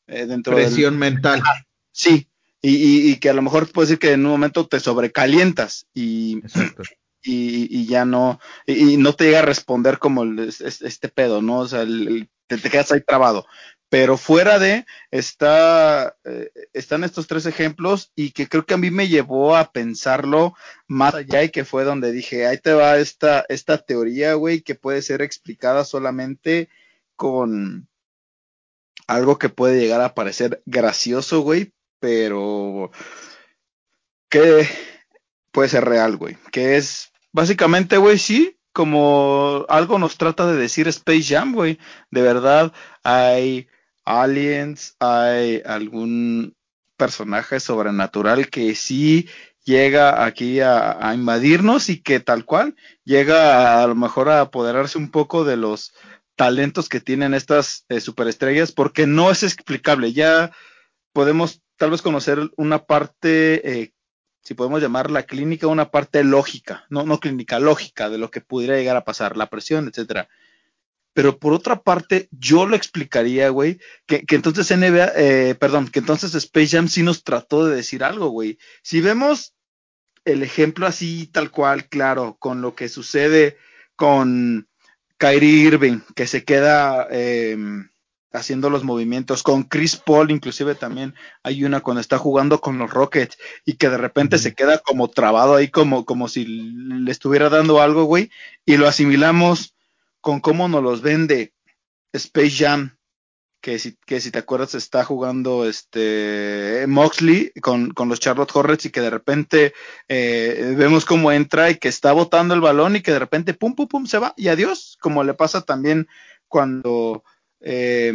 [0.06, 1.41] eh, dentro presión mental.
[1.91, 2.28] sí,
[2.62, 6.41] y, y, que a lo mejor puede decir que en un momento te sobrecalientas y,
[7.28, 11.60] y, ya no, y, no te llega a responder como este pedo, ¿no?
[11.60, 11.86] O sea,
[12.48, 13.46] te, te, quedas ahí trabado.
[13.90, 18.92] Pero fuera de, está, eh, están estos tres ejemplos y que creo que a mí
[18.92, 20.56] me llevó a pensarlo
[20.88, 24.76] más allá y que fue donde dije, ahí te va esta, esta teoría, güey, que
[24.76, 26.70] puede ser explicada solamente
[27.16, 27.88] con
[29.08, 32.92] algo que puede llegar a parecer gracioso, güey, pero
[34.30, 34.68] que
[35.52, 40.88] puede ser real, güey, que es básicamente, güey, sí, como algo nos trata de decir
[40.88, 41.80] Space Jam, güey,
[42.12, 43.68] de verdad hay
[44.06, 46.56] aliens, hay algún
[46.96, 49.30] personaje sobrenatural que sí
[49.68, 55.12] llega aquí a, invadirnos y que tal cual llega a, lo mejor a apoderarse un
[55.12, 55.94] poco de los
[56.36, 60.13] talentos que tienen estas eh, superestrellas porque no es explicable.
[60.13, 60.52] Ya
[61.12, 63.94] podemos tal vez conocer una parte, eh,
[64.48, 68.78] si podemos llamarla clínica, una parte lógica, no, no clínica, lógica de lo que pudiera
[68.78, 70.30] llegar a pasar, la presión, etcétera.
[71.12, 76.00] Pero por otra parte, yo lo explicaría, güey, que, que, entonces NBA, eh, perdón, que
[76.00, 78.58] entonces Space Jam sí nos trató de decir algo, güey.
[78.84, 79.54] Si vemos
[80.24, 83.58] el ejemplo así, tal cual, claro, con lo que sucede
[83.98, 84.70] con
[85.18, 87.58] Kyrie Irving, que se queda eh,
[88.38, 92.89] haciendo los movimientos, con Chris Paul, inclusive también hay una cuando está jugando con los
[92.89, 97.50] Rockets y que de repente se queda como trabado ahí, como, como si le estuviera
[97.50, 98.32] dando algo, güey,
[98.65, 99.76] y lo asimilamos
[100.21, 101.54] con cómo nos los vende
[102.13, 102.97] Space Jam,
[103.62, 108.86] que si, que si te acuerdas está jugando este Moxley con, con los Charlotte Hornets
[108.86, 109.73] y que de repente
[110.08, 113.76] eh, vemos cómo entra y que está botando el balón y que de repente pum
[113.76, 116.08] pum pum se va y adiós, como le pasa también
[116.47, 117.23] cuando
[117.62, 118.13] eh,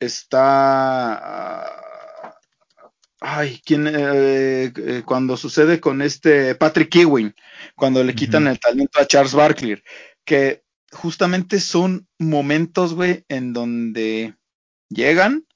[0.00, 1.88] está
[3.20, 7.34] ay, ¿quién, eh, eh, cuando sucede con este Patrick Ewing,
[7.74, 9.82] cuando le quitan el talento a Charles Barkley,
[10.24, 14.34] que justamente son momentos, güey, en donde
[14.88, 15.46] llegan,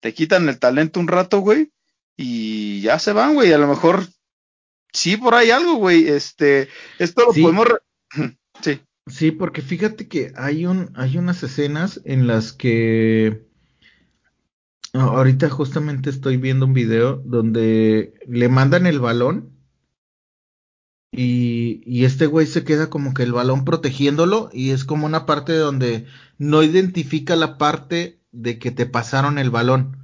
[0.00, 1.72] te quitan el talento un rato, güey,
[2.16, 3.52] y ya se van, güey.
[3.52, 4.06] A lo mejor
[4.92, 6.08] sí por ahí algo, güey.
[6.08, 7.66] Este, esto lo podemos.
[8.62, 8.80] sí.
[9.10, 13.46] Sí, porque fíjate que hay un, hay unas escenas en las que
[14.92, 19.50] ahorita justamente estoy viendo un video donde le mandan el balón
[21.12, 25.26] y, y, este güey se queda como que el balón protegiéndolo y es como una
[25.26, 26.06] parte donde
[26.38, 29.96] no identifica la parte de que te pasaron el balón.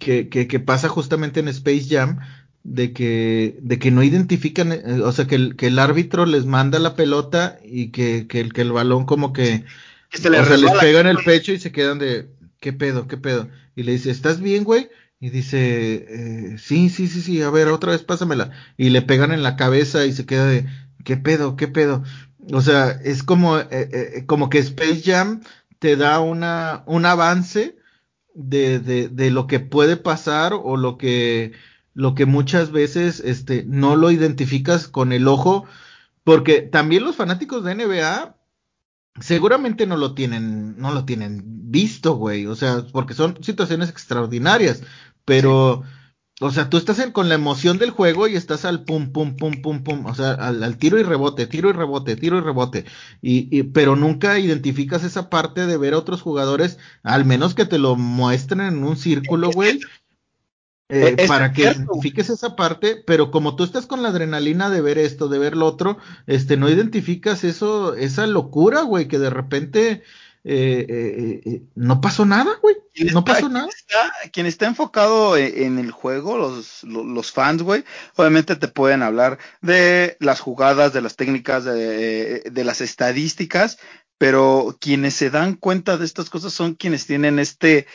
[0.00, 2.20] Que, que, que pasa justamente en Space Jam,
[2.62, 6.44] de que, de que no identifican, eh, o sea, que el, que el árbitro les
[6.44, 9.64] manda la pelota y que, que, el, que el balón como que,
[10.10, 12.28] que se o sea, les pega en el pecho y se quedan de,
[12.60, 13.48] ¿qué pedo, qué pedo?
[13.74, 14.88] Y le dice, ¿estás bien, güey?
[15.20, 18.52] Y dice, eh, sí, sí, sí, sí, a ver, otra vez pásamela.
[18.76, 20.66] Y le pegan en la cabeza y se queda de,
[21.04, 22.02] ¿qué pedo, qué pedo?
[22.52, 25.42] O sea, es como, eh, eh, como que Space Jam
[25.78, 27.76] te da una, un avance
[28.34, 31.52] de, de, de, lo que puede pasar o lo que,
[31.94, 35.66] lo que muchas veces este, no lo identificas con el ojo,
[36.24, 38.36] porque también los fanáticos de NBA
[39.20, 44.82] seguramente no lo tienen, no lo tienen visto, güey, o sea, porque son situaciones extraordinarias,
[45.24, 45.82] pero,
[46.40, 49.60] o sea, tú estás con la emoción del juego y estás al pum, pum, pum,
[49.62, 52.84] pum, pum, o sea, al, tiro y rebote, tiro y rebote, tiro y rebote,
[53.20, 57.78] y, pero nunca identificas esa parte de ver a otros jugadores, al menos que te
[57.78, 59.80] lo muestren en un círculo, güey.
[60.90, 61.82] Eh, es para que cierto.
[61.82, 65.56] identifiques esa parte, pero como tú estás con la adrenalina de ver esto, de ver
[65.56, 70.02] lo otro, este, no identificas eso, esa locura, güey, que de repente
[70.42, 72.76] eh, eh, no pasó nada, güey.
[73.12, 73.68] No pasó nada.
[73.68, 77.84] Está, quien está enfocado en, en el juego, los, los, los, fans, güey,
[78.16, 83.78] obviamente te pueden hablar de las jugadas, de las técnicas, de, de, las estadísticas,
[84.18, 87.86] pero quienes se dan cuenta de estas cosas son quienes tienen este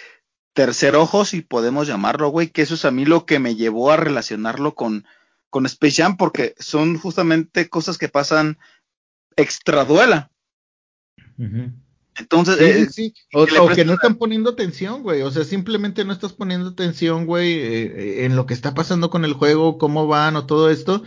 [0.55, 3.91] tercer ojo, si podemos llamarlo, güey, que eso es a mí lo que me llevó
[3.91, 5.05] a relacionarlo con,
[5.49, 8.57] con Space Jam, porque son justamente cosas que pasan
[9.35, 10.31] extraduela.
[11.37, 11.73] Uh -huh.
[12.17, 13.13] Entonces, sí, eh, sí.
[13.33, 15.21] O, o que no están poniendo atención, güey.
[15.23, 19.25] O sea, simplemente no estás poniendo atención, güey, eh, en lo que está pasando con
[19.25, 21.03] el juego, cómo van o todo esto.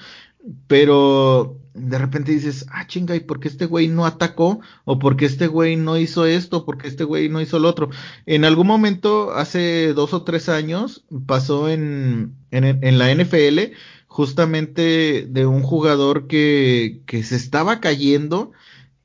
[0.67, 4.61] Pero de repente dices, ah, chinga, ¿y por qué este güey no atacó?
[4.85, 6.65] ¿O por qué este güey no hizo esto?
[6.65, 7.91] ¿Por qué este güey no hizo lo otro?
[8.27, 13.75] En algún momento, hace dos o tres años, pasó en, en, en la NFL,
[14.07, 18.53] justamente de un jugador que, que se estaba cayendo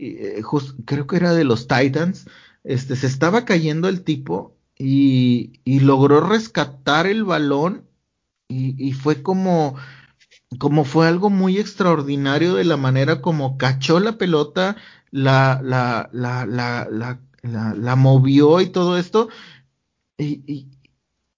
[0.06, 0.42] eh,
[0.86, 2.26] creo que era de los Titans,
[2.64, 7.86] este, se estaba cayendo el tipo y, y logró rescatar el balón
[8.48, 9.76] y, y, fue como,
[10.60, 14.76] como fue algo muy extraordinario de la manera como cachó la pelota,
[15.12, 19.30] la, la, la, la, la, la, la movió y todo esto.
[20.18, 20.68] Y, y,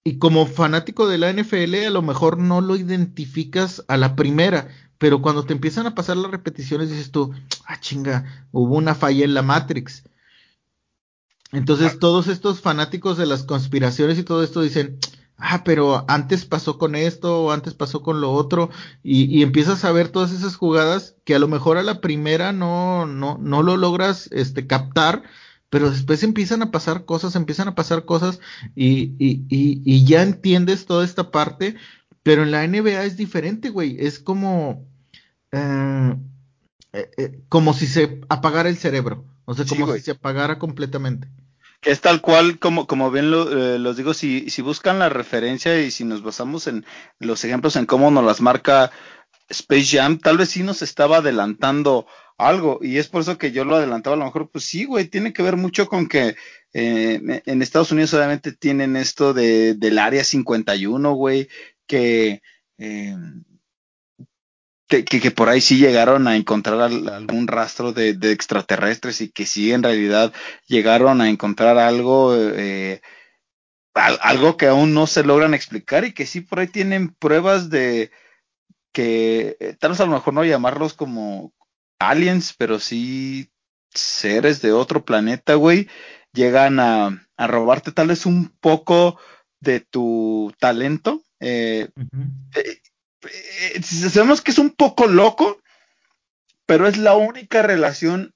[0.04, 4.68] y como fanático de la NFL, a lo mejor no lo identificas a la primera,
[4.98, 7.34] pero cuando te empiezan a pasar las repeticiones dices tú,
[7.66, 10.04] ah chinga, hubo una falla en la Matrix.
[11.52, 11.98] Entonces ah.
[12.00, 14.98] todos estos fanáticos de las conspiraciones y todo esto dicen,
[15.38, 18.70] ah, pero antes pasó con esto o antes pasó con lo otro
[19.02, 22.52] y, y, empiezas a ver todas esas jugadas que a lo mejor a la primera
[22.52, 25.22] no, no, no lo logras este, captar,
[25.70, 28.40] pero después empiezan a pasar cosas, empiezan a pasar cosas
[28.74, 31.76] y, y, y, y ya entiendes toda esta parte,
[32.22, 34.86] pero en la NBA es diferente, güey, es como,
[35.52, 36.16] eh,
[36.92, 41.28] eh, eh, como si se apagara el cerebro, o sea, como si se apagara completamente
[41.80, 45.08] que es tal cual como, como bien lo, eh, los digo, si, si buscan la
[45.08, 46.84] referencia y si nos basamos en
[47.18, 48.90] los ejemplos en cómo nos las marca
[49.48, 52.06] Space Jam, tal vez sí nos estaba adelantando
[52.38, 52.78] algo.
[52.82, 55.32] Y es por eso que yo lo adelantaba a lo mejor, pues sí, güey, tiene
[55.32, 56.36] que ver mucho con que
[56.72, 61.48] eh, en Estados Unidos obviamente tienen esto de, del área 51, güey,
[61.86, 62.42] que
[62.78, 63.16] eh,
[64.88, 69.46] que, que, por ahí sí llegaron a encontrar algún rastro de, de, extraterrestres y que
[69.46, 70.32] sí en realidad
[70.66, 73.00] llegaron a encontrar algo, eh,
[73.94, 78.10] algo que aún no se logran explicar y que sí por ahí tienen pruebas de
[78.92, 81.52] que eh, tal vez a lo mejor no llamarlos como
[81.98, 83.50] aliens, pero sí
[83.92, 85.88] seres de otro planeta, güey,
[86.32, 89.18] llegan a, a robarte tal vez un poco
[89.60, 91.22] de tu talento.
[91.40, 92.80] Eh, uh -huh.
[93.26, 95.60] Eh, sabemos que es un poco loco,
[96.66, 98.34] pero es la única relación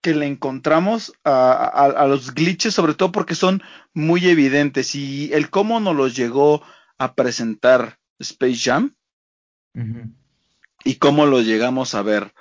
[0.00, 3.62] que le encontramos a, a, a, los glitches, sobre todo porque son
[3.94, 4.94] muy evidentes.
[4.94, 6.62] Y el cómo nos los llegó
[6.98, 8.94] a presentar Space Jam
[9.74, 10.12] uh -huh.
[10.84, 12.34] y cómo lo llegamos a ver.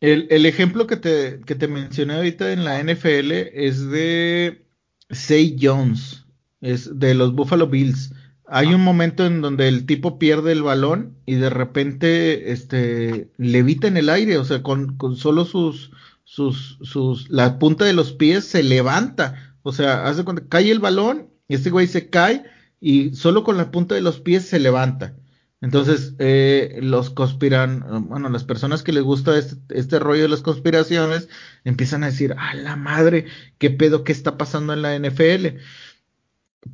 [0.00, 4.66] El, el ejemplo que te, que te, mencioné ahorita en la NFL es de
[5.10, 6.26] Say Jones,
[6.60, 8.12] es de los Buffalo Bills.
[8.46, 13.88] Hay un momento en donde el tipo pierde el balón y de repente este levita
[13.88, 15.92] en el aire, o sea, con, con solo sus,
[16.24, 19.56] sus, sus, la punta de los pies se levanta.
[19.62, 22.44] O sea, hace cuando cae el balón, y este güey se cae
[22.80, 25.16] y solo con la punta de los pies se levanta.
[25.60, 30.42] Entonces, eh, los conspiran, bueno, las personas que les gusta este, este, rollo de las
[30.42, 31.28] conspiraciones
[31.64, 33.26] empiezan a decir, a la madre,
[33.56, 35.58] qué pedo que está pasando en la NFL.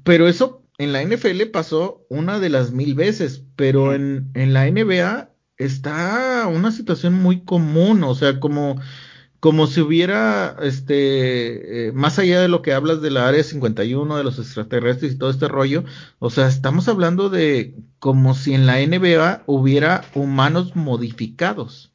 [0.03, 4.65] Pero eso en la NFL pasó una de las mil veces, pero en, en la
[4.65, 8.81] NBA está una situación muy común, o sea, como,
[9.41, 14.17] como si hubiera, este, eh, más allá de lo que hablas de la área 51,
[14.17, 15.85] de los extraterrestres y todo este rollo,
[16.19, 21.93] o sea, estamos hablando de como si en la NBA hubiera humanos modificados.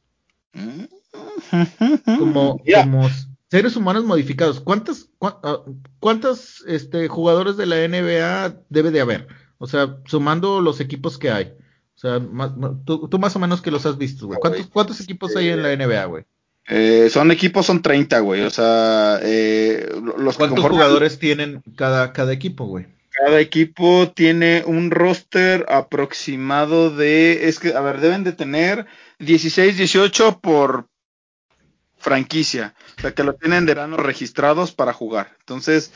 [2.06, 2.84] Como, yeah.
[2.84, 3.10] como
[3.56, 4.60] seres humanos modificados.
[4.60, 5.62] ¿Cuántas, ah,
[6.02, 9.28] cuántas este, jugadores de la NBA debe de haber?
[9.60, 11.54] O sea, sumando los equipos que hay.
[11.96, 12.52] O sea, más,
[12.86, 14.40] tú, tú, más o menos que los has visto, güey.
[14.42, 16.26] ¿Cuántos, ¿Cuántos, equipos hay en la NBA, güey?
[16.68, 18.42] Eh, son equipos, son 30, güey.
[18.42, 19.88] O sea, eh,
[20.18, 22.88] los ¿cuántos jugadores tienen cada, cada equipo, güey?
[23.12, 28.86] Cada equipo tiene un roster aproximado de, es que, a ver, deben de tener
[29.20, 30.90] 16, 18 por,
[32.06, 35.36] franquicia, o sea que lo tienen de verano registrados para jugar.
[35.40, 35.92] Entonces,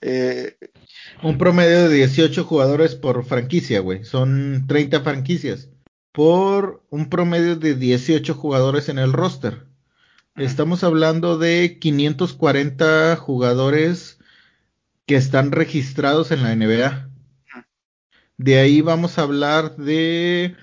[0.00, 0.56] eh,
[1.22, 4.04] un promedio de 18 jugadores por franquicia, güey.
[4.04, 5.68] Son 30 franquicias
[6.10, 9.68] por un promedio de 18 jugadores en el roster.
[10.34, 14.18] Estamos hablando de 540 jugadores
[15.06, 17.08] que están registrados en la NBA.
[18.36, 20.56] De ahí vamos a hablar de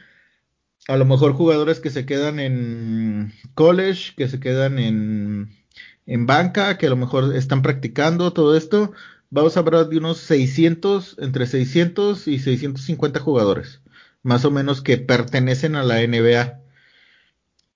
[0.90, 5.56] a lo mejor jugadores que se quedan en college, que se quedan en,
[6.08, 8.92] en banca, que a lo mejor están practicando todo esto.
[9.30, 13.82] Vamos a hablar de unos 600, entre 600 y 650 jugadores,
[14.24, 16.60] más o menos que pertenecen a la NBA.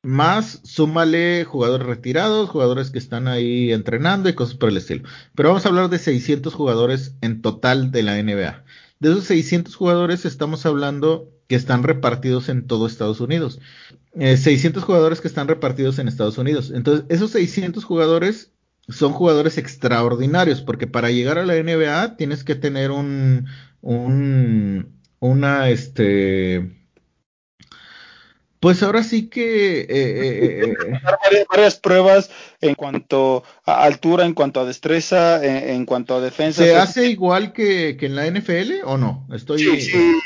[0.02, 5.08] Más, súmale jugadores retirados, jugadores que están ahí entrenando y cosas por el estilo.
[5.36, 8.66] Pero vamos a hablar de 600 jugadores en total de la NBA.
[9.00, 13.60] De esos 600 jugadores estamos hablando que están repartidos en todo Estados Unidos.
[14.16, 16.72] Eh, 600 jugadores que están repartidos en Estados Unidos.
[16.74, 18.52] Entonces, esos 600 jugadores
[18.90, 23.48] son jugadores extraordinarios, porque para llegar a la NBA tienes que tener un,
[23.82, 26.83] un una, este,
[28.64, 30.74] Pues ahora sí que eh, eh, eh,
[31.22, 32.30] varias, varias pruebas
[32.62, 36.64] en cuanto a altura, en cuanto a destreza, en, en cuanto a defensa.
[36.64, 39.28] ¿se hace igual que, que en la NFL o no?
[39.34, 40.22] Estoy Sí, sí,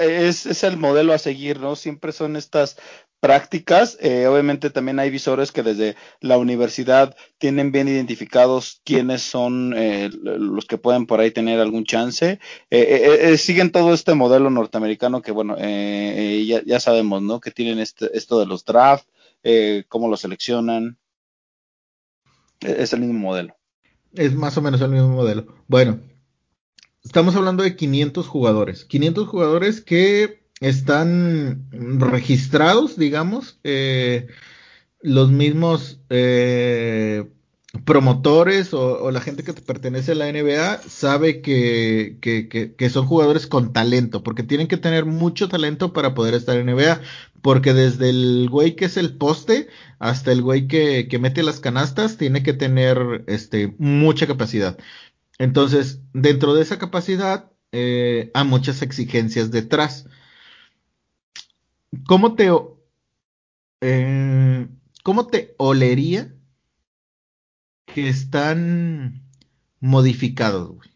[0.00, 1.74] es, es el modelo a seguir, ¿no?
[1.74, 2.76] Siempre son estas
[3.20, 3.96] prácticas.
[4.00, 10.10] eh, obviamente también hay visores que desde la universidad tienen bien identificados quiénes son eh,
[10.12, 12.40] los que pueden por ahí tener algún chance.
[12.70, 17.40] Eh, siguen todo este modelo norteamericano que, bueno, ya, ya sabemos, ¿no?
[17.40, 19.06] Que tienen este, esto de los draft,
[19.88, 20.98] cómo lo seleccionan.
[22.60, 23.56] Eh, Es el mismo modelo.
[24.12, 25.46] Es más o menos el mismo modelo.
[25.68, 26.00] Bueno,
[27.04, 28.84] estamos hablando de 500 jugadores.
[28.84, 34.28] 500 jugadores que están registrados, digamos, eh,
[35.00, 37.30] los mismos eh,
[37.84, 43.46] promotores o, la gente que te pertenece a la NBA sabe que, que, son jugadores
[43.46, 47.00] con talento, porque tienen que tener mucho talento para poder estar en NBA,
[47.42, 51.60] porque desde el güey que es el poste hasta el güey que, que mete las
[51.60, 54.76] canastas tiene que tener este, mucha capacidad.
[55.38, 60.06] Entonces, dentro de esa capacidad, eh, hay muchas exigencias detrás.
[62.06, 62.48] ¿Cómo te,
[63.80, 64.68] eh,
[65.02, 66.32] cómo te olería
[67.86, 69.22] que están
[69.80, 70.90] modificados, güey?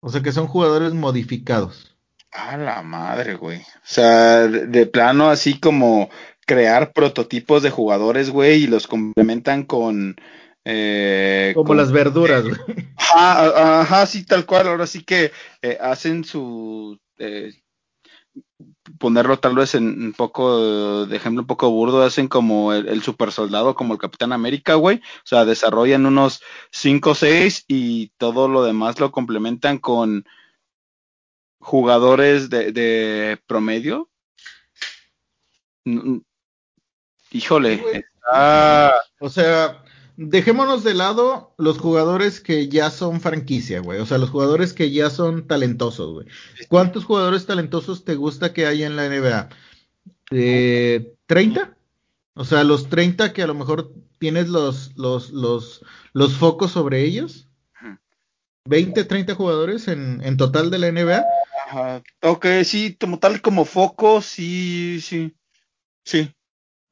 [0.00, 1.96] O sea, que son jugadores modificados.
[2.32, 3.58] A la madre, güey.
[3.60, 6.08] O sea, de, de plano así como
[6.46, 10.16] crear prototipos de jugadores, güey, y los complementan con...
[10.64, 12.56] Eh, Como con- las verduras, güey.
[12.96, 14.68] Ajá, a- ajá, sí, tal cual.
[14.68, 15.32] Ahora sí que
[15.62, 16.98] eh, hacen su...
[18.98, 23.02] ponerlo tal vez en un poco, de ejemplo, un poco burdo, hacen como el, el
[23.02, 24.96] super soldado, como el Capitán América, güey.
[24.98, 30.24] O sea, desarrollan unos 5 o 6 y todo lo demás lo complementan con
[31.60, 34.08] jugadores de, de promedio.
[37.30, 38.94] Híjole, Sí, está...
[39.20, 39.82] O sea,
[40.20, 44.00] dejémonos de lado los jugadores que ya son franquicia, güey.
[44.00, 46.26] O sea, los jugadores que ya son talentosos, güey.
[46.68, 49.48] ¿Cuántos jugadores talentosos te gusta que haya en la NBA?
[50.30, 51.74] Eh, ¿30?
[52.34, 57.02] O sea, los 30 que a lo mejor tienes los, los, los, los focos sobre
[57.02, 57.48] ellos.
[57.80, 57.96] Ujú.
[58.66, 61.24] 20, 30 jugadores en, en total de la NBA.
[61.66, 62.02] Ajá.
[62.20, 65.34] Ok, sí, como tal, como foco, sí, sí,
[66.04, 66.30] sí.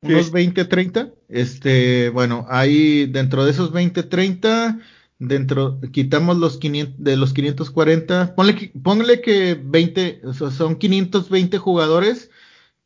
[0.00, 0.32] Unos Sí.
[0.32, 1.10] 20, 30.
[1.28, 4.78] Este, bueno, hay dentro de esos 20, 30,
[5.18, 10.76] dentro, quitamos los 500, de los 540, ponle, que- ponle que 20, o sea, son
[10.76, 12.30] 520 jugadores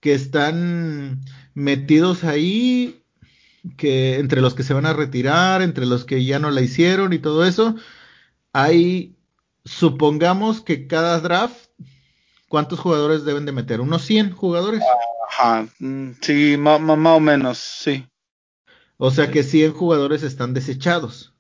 [0.01, 1.21] que están
[1.55, 3.03] metidos ahí,
[3.77, 7.13] que entre los que se van a retirar, entre los que ya no la hicieron
[7.13, 7.77] y todo eso.
[8.55, 9.15] Hay,
[9.65, 11.69] supongamos que cada draft,
[12.49, 13.81] ¿cuántos jugadores deben de meter?
[13.83, 14.81] Unos 100 jugadores.
[15.39, 18.07] Ajá, mm, sí, ma- más o menos, sí.
[18.99, 21.35] O sea que 100 jugadores están desechados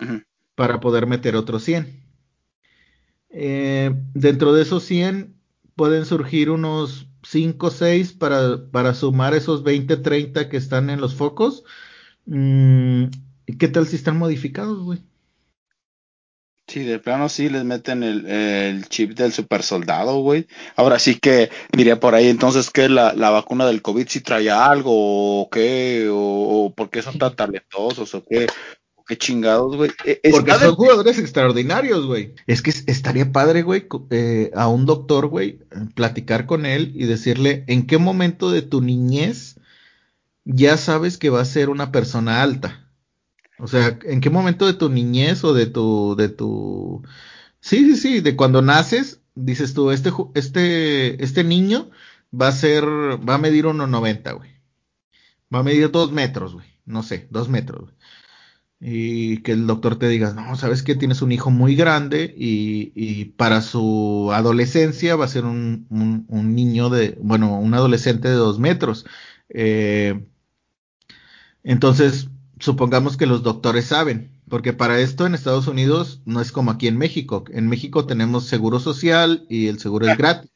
[0.00, 0.22] Ujú.
[0.56, 2.02] para poder meter otros 100.
[3.30, 5.36] Eh, dentro de esos 100
[5.76, 11.00] pueden surgir unos 5 o 6 para, para sumar esos 20, 30 que están en
[11.00, 11.64] los focos.
[12.26, 13.06] Mm,
[13.58, 15.02] ¿Qué tal si están modificados, güey?
[16.66, 20.46] Sí, de plano sí les meten el, el chip del super soldado, güey.
[20.76, 24.50] Ahora sí que diría por ahí entonces que la, la vacuna del COVID sí trae
[24.50, 26.16] algo o qué, o,
[26.66, 28.46] o por qué son tan talentosos o qué,
[28.94, 29.90] o qué chingados, güey.
[30.06, 32.34] Eh, Porque de- son jugadores extraordinarios, güey.
[32.46, 35.58] Es que es- estaría padre, güey, eh, a un doctor, güey,
[35.94, 39.56] platicar con él y decirle en qué momento de tu niñez
[40.44, 42.83] ya sabes que va a ser una persona alta.
[43.58, 47.02] O sea, ¿en qué momento de tu niñez o de tu, de tu,
[47.60, 51.90] sí, sí, sí, de cuando naces, dices tú, este, este, este niño
[52.32, 54.50] va a ser, va a medir 1.90, güey.
[55.54, 56.66] Va a medir dos metros, güey.
[56.86, 57.94] No sé, dos metros, güey.
[58.80, 62.92] Y que el doctor te diga, no, sabes que tienes un hijo muy grande y,
[62.96, 68.34] y para su adolescencia va a ser un, un- niño de, bueno, un adolescente de
[68.34, 69.06] dos metros.
[69.50, 70.26] Eh,
[71.62, 72.28] entonces,
[72.58, 76.88] supongamos que los doctores saben, porque para esto en Estados Unidos no es como aquí
[76.88, 77.44] en México.
[77.50, 80.50] En México tenemos seguro social y el seguro es gratis.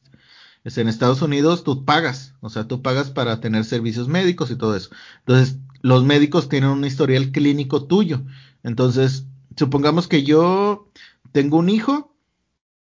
[0.64, 4.56] Es en Estados Unidos tú pagas, o sea, tú pagas para tener servicios médicos y
[4.56, 4.90] todo eso.
[5.20, 8.22] Entonces, los médicos tienen un historial clínico tuyo.
[8.62, 9.26] Entonces,
[9.56, 10.90] supongamos que yo
[11.32, 12.14] tengo un hijo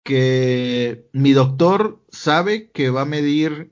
[0.03, 3.71] que mi doctor sabe que va a medir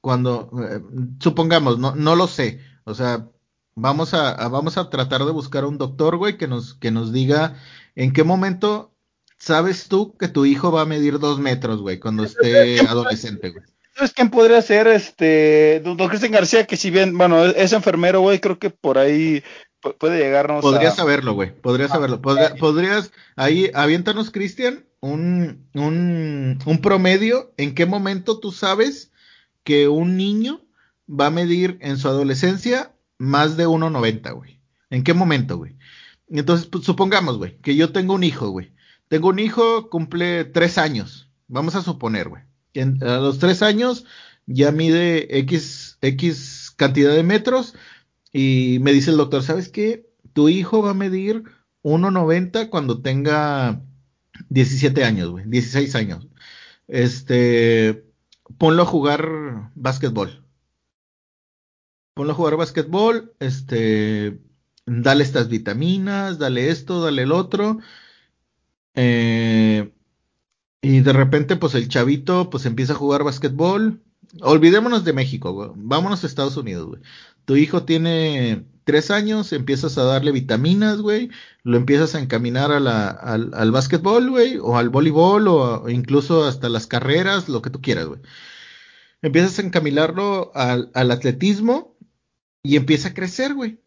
[0.00, 0.80] cuando, eh,
[1.20, 3.28] supongamos, no, no lo sé, o sea,
[3.80, 6.90] vamos a, a- vamos a tratar de buscar a un doctor, güey, que nos, que
[6.90, 7.56] nos diga
[7.94, 8.92] en qué momento
[9.38, 13.64] sabes tú que tu hijo va a medir dos metros, güey, cuando esté adolescente, güey.
[13.94, 14.86] ¿Sabes quién podría ser?
[14.86, 19.42] Este, don Cristian García, que si bien, bueno, es enfermero, güey, creo que por ahí
[19.98, 22.20] puede llegarnos Podrías saberlo, güey, podrías saberlo.
[22.20, 29.10] podrías, ahí, aviéntanos, Cristian, un, un, un promedio, ¿en qué momento tú sabes
[29.64, 30.60] que un niño
[31.08, 34.60] va a medir en su adolescencia más de 1,90, güey?
[34.90, 35.76] ¿En qué momento, güey?
[36.28, 38.72] Entonces, pues, supongamos, güey, que yo tengo un hijo, güey.
[39.08, 41.30] Tengo un hijo, cumple tres años.
[41.48, 42.42] Vamos a suponer, güey.
[43.02, 44.04] A los tres años
[44.46, 47.74] ya mide X, X cantidad de metros
[48.32, 50.08] y me dice el doctor, ¿sabes qué?
[50.32, 51.44] Tu hijo va a medir
[51.82, 53.82] 1,90 cuando tenga
[54.50, 56.28] 17 años, güey, 16 años.
[56.86, 58.04] Este,
[58.58, 60.44] ponlo a jugar básquetbol.
[62.18, 64.40] Ponlo a jugar básquetbol, este,
[64.86, 67.78] dale estas vitaminas, dale esto, dale el otro.
[68.94, 69.92] Eh,
[70.82, 74.02] y de repente, pues el chavito, pues empieza a jugar básquetbol.
[74.40, 75.74] Olvidémonos de México.
[75.76, 77.02] Vámonos a Estados Unidos, güey.
[77.44, 81.30] Tu hijo tiene tres años, empiezas a darle vitaminas, güey.
[81.62, 84.58] Lo empiezas a encaminar al, al básquetbol, güey.
[84.60, 88.20] O al voleibol, o, incluso hasta las carreras, lo que tú quieras, güey.
[89.22, 91.96] Empiezas a encaminarlo al, al atletismo
[92.68, 93.80] y empieza a crecer, güey.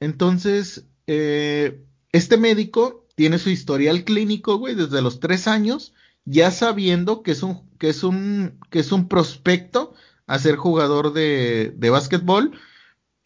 [0.00, 5.92] Entonces, eh, este médico tiene su historial clínico, güey, desde los tres años,
[6.24, 9.92] ya sabiendo que es un, que es un, que es un prospecto
[10.26, 12.58] a ser jugador de, de básquetbol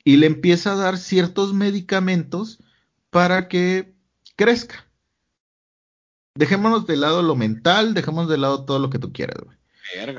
[0.03, 2.59] y le empieza a dar ciertos medicamentos
[3.11, 3.95] para que
[4.35, 4.89] crezca.
[6.35, 9.62] Dejémonos de lado lo mental, dejemos de lado todo lo que tú quieras, güey.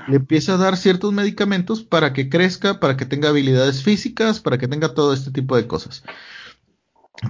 [0.08, 4.58] Le empieza a dar ciertos medicamentos para que crezca, para que tenga habilidades físicas, para
[4.58, 6.04] que tenga todo este tipo de cosas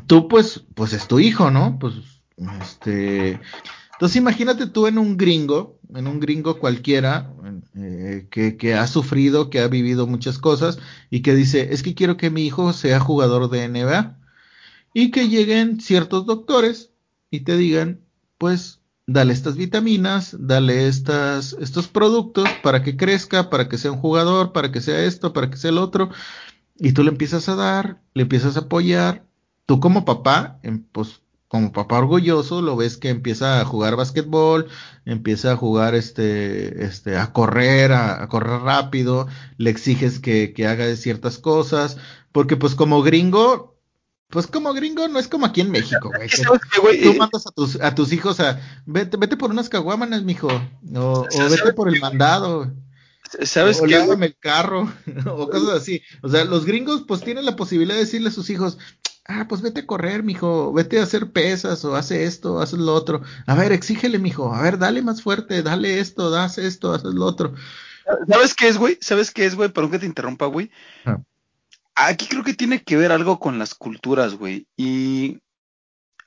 [0.08, 1.78] tú pues, pues es tu hijo, ¿no?
[1.80, 1.96] Pues,
[2.62, 3.40] este,
[3.94, 7.34] entonces imagínate tú en un gringo, en un gringo cualquiera,
[7.76, 10.80] eh, que, que, ha sufrido, que ha vivido muchas cosas
[11.10, 14.20] y que dice, es que quiero que mi hijo sea jugador de NBA.
[14.96, 16.92] Y que lleguen ciertos doctores
[17.32, 18.02] y te digan,
[18.38, 24.00] pues, dale estas vitaminas, dale estas, estos productos para que crezca, para que sea un
[24.00, 26.10] jugador, para que sea esto, para que sea el otro.
[26.78, 29.26] Y tú le empiezas a dar, le empiezas a apoyar
[29.66, 34.70] tú como papá, em, pues como papá orgulloso, lo ves que empieza a jugar básquetbol,
[35.06, 39.28] empieza a jugar este, este, a correr, a, correr rápido,
[39.58, 41.98] le exiges que, que haga ciertas cosas,
[42.32, 43.73] porque pues como gringo,
[44.34, 46.28] pues como gringo no es como aquí en México, güey.
[47.00, 50.48] tú eh, mandas a tus, a tus hijos a, vete, vete por unas caguámanas, mijo,
[50.48, 52.74] o, o vete por el mandado.
[53.44, 53.96] ¿Sabes o qué?
[53.96, 54.92] el carro,
[55.28, 56.02] o cosas así.
[56.24, 58.80] O sea, los gringos pues tienen la posibilidad de decirle a sus hijos,
[59.26, 62.94] ah, pues vete a correr, mijo, vete a hacer pesas o hace esto, hace lo
[62.94, 63.22] otro.
[63.46, 67.26] A ver, exígele, mijo, a ver, dale más fuerte, dale esto, haz esto, haz lo
[67.26, 67.54] otro.
[68.28, 68.98] ¿Sabes qué es, güey?
[69.00, 69.70] ¿Sabes qué es, güey?
[69.70, 70.72] Perdón que te interrumpa, güey.
[71.06, 71.22] Ah.
[71.96, 74.68] Aquí creo que tiene que ver algo con las culturas, güey.
[74.78, 75.40] Y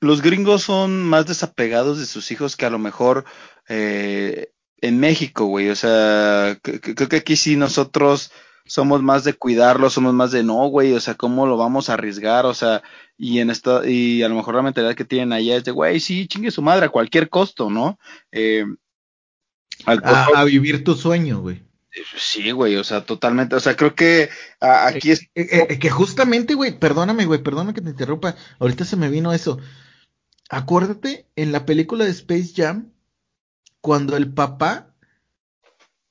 [0.01, 3.25] los gringos son más desapegados de sus hijos que a lo mejor
[3.69, 5.71] eh, en México, güey.
[5.71, 8.31] O sea, creo que aquí sí nosotros
[8.67, 11.95] somos más de cuidarlo, somos más de no, güey, o sea, ¿cómo lo vamos a
[11.95, 12.47] arriesgar?
[12.47, 12.83] O sea,
[13.17, 16.01] y en esta, y a lo mejor la mentalidad que tienen allá es de, güey,
[16.01, 17.99] sí, chingue su madre a cualquier costo, ¿no?
[18.33, 18.64] Eh,
[19.85, 21.62] a, vivir tu sueño, güey.
[22.16, 24.28] Sí, güey, o sea, totalmente, o sea, creo que
[24.61, 25.22] aquí es...
[25.34, 29.32] Eh, eh, que justamente, güey, perdóname, güey, perdóname que te interrumpa, ahorita se me vino
[29.32, 29.59] eso.
[30.51, 32.92] Acuérdate, en la película de Space Jam,
[33.80, 34.94] cuando el papá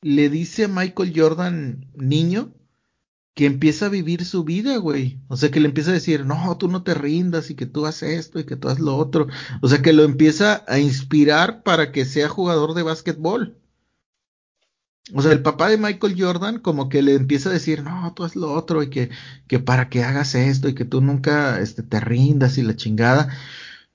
[0.02, 2.54] le dice a Michael Jordan, niño,
[3.36, 5.20] que empieza a vivir su vida, güey.
[5.28, 7.86] O sea, que le empieza a decir, no, tú no te rindas y que tú
[7.86, 9.28] haces esto y que tú haces lo otro.
[9.62, 13.58] O sea, que lo empieza a inspirar para que sea jugador de básquetbol.
[15.14, 18.24] O sea, el papá de Michael Jordan como que le empieza a decir, no, tú
[18.24, 19.12] haces lo otro y que,
[19.48, 23.30] que para que hagas esto y que tú nunca este, te rindas y la chingada.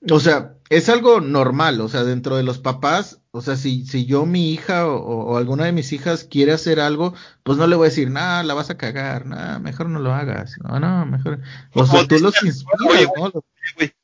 [0.09, 4.05] O sea, es algo normal, o sea, dentro de los papás o sea, si, si
[4.05, 7.13] yo, mi hija o, alguna de mis hijas quiere hacer algo,
[7.43, 10.13] pues no le voy a decir, nada, la vas a cagar, nada, mejor no lo
[10.13, 11.39] hagas, no, no, mejor.
[11.73, 13.31] O sea, tú los inspiras, ¿no?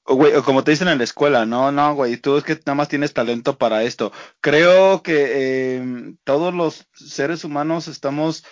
[0.06, 2.88] O, como te dicen en la escuela, no, no, güey, tú es que nada más
[2.88, 4.14] tienes talento para esto.
[4.40, 8.46] Creo que eh, todos los seres humanos estamos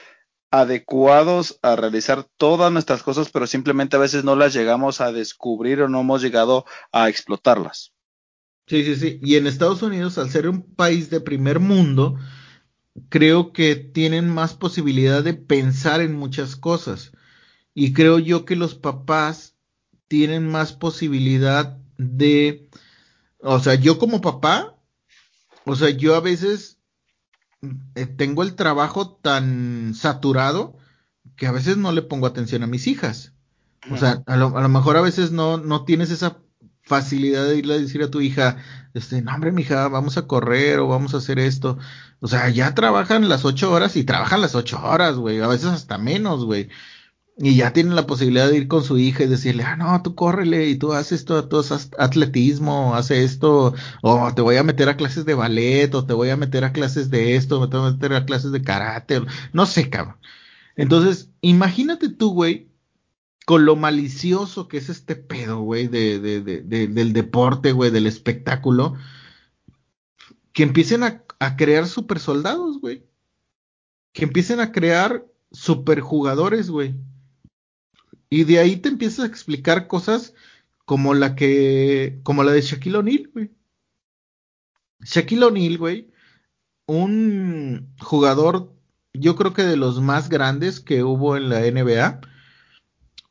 [0.51, 5.82] adecuados a realizar todas nuestras cosas, pero simplemente a veces no las llegamos a descubrir
[5.82, 7.94] o no hemos llegado a explotarlas.
[8.68, 9.20] Sí, sí, sí.
[9.22, 12.18] Y en Estados Unidos, al ser un país de primer mundo,
[13.09, 17.11] creo que tienen más posibilidad de pensar en muchas cosas.
[17.74, 19.55] Y creo yo que los papás
[20.07, 22.70] tienen más posibilidad de,
[23.39, 24.78] o sea, yo como papá,
[25.66, 26.80] o sea, yo a veces
[27.95, 30.78] eh, tengo el trabajo tan saturado
[31.36, 33.34] que a veces no le pongo atención a mis hijas.
[33.91, 36.39] O sea, a lo, a lo mejor a veces no, no tienes esa
[36.86, 38.57] facilidad de irle a decir a tu hija,
[38.93, 41.77] este, no hombre, mija, vamos a correr o vamos a hacer esto.
[42.19, 45.67] O sea, ya trabajan las ocho horas y trabajan las ocho horas, güey, a veces
[45.67, 46.69] hasta menos, güey.
[47.38, 50.15] Y ya tienen la posibilidad de ir con su hija y decirle, ah, no, tú
[50.15, 54.88] córrele y tú haces esto, tú haces atletismo, haces esto, o te voy a meter
[54.88, 57.77] a clases de ballet, o te voy a meter a clases de esto, o te
[57.77, 59.21] voy a meter a clases de karate,
[59.51, 60.17] no sé, cabrón.
[60.77, 62.69] Entonces, imagínate tú, güey,
[63.45, 68.07] con lo malicioso que es este pedo, güey, de, de, de, del deporte, güey, del
[68.07, 68.95] espectáculo,
[70.51, 71.21] que empiecen a,
[71.55, 73.05] crear super soldados, güey.
[74.13, 76.95] Que empiecen a crear super jugadores, güey.
[78.29, 80.33] Y de ahí te empiezas a explicar cosas
[80.85, 83.51] como la que, como la de Shaquille O'Neal, güey.
[85.01, 86.09] Shaquille O'Neal, güey,
[86.87, 88.73] un jugador,
[89.13, 92.21] yo creo que de los más grandes que hubo en la NBA,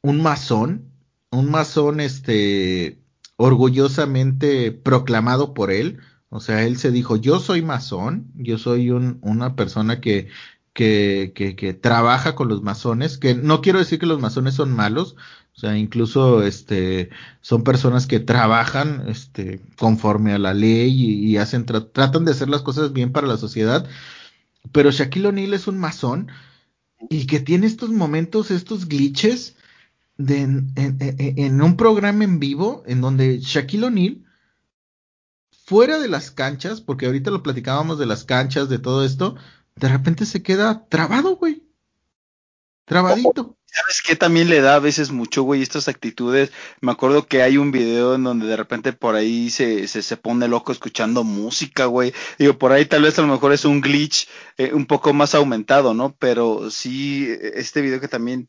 [0.04, 0.92] un masón,
[1.30, 3.00] un masón, este,
[3.36, 5.98] orgullosamente proclamado por él.
[6.28, 10.28] O sea, él se dijo, yo soy masón, yo soy un, una persona que
[10.74, 15.14] que, que, trabaja con los masones, que no quiero decir que los masones son malos,
[15.56, 17.10] o sea, incluso este
[17.42, 22.48] son personas que trabajan este conforme a la ley y, y hacen tratan de hacer
[22.48, 23.88] las cosas bien para la sociedad,
[24.72, 26.28] pero Shaquille O'Neal es un masón
[27.08, 29.56] y que tiene estos momentos, estos glitches
[30.16, 34.24] de en, en, un programa en vivo en donde Shaquille O'Neal
[35.64, 39.36] fuera de las canchas, porque ahorita lo platicábamos de las canchas, de todo esto,
[39.76, 41.64] de repente se queda trabado, güey.
[42.84, 43.56] Trabadito.
[43.74, 46.52] ¿Sabes qué también le da a veces mucho, güey, estas actitudes?
[46.80, 50.16] Me acuerdo que hay un video en donde de repente por ahí se, se, se
[50.16, 52.12] pone loco escuchando música, güey.
[52.38, 55.34] Digo, por ahí tal vez a lo mejor es un glitch eh, un poco más
[55.34, 56.14] aumentado, ¿no?
[56.20, 58.48] Pero sí, este video que también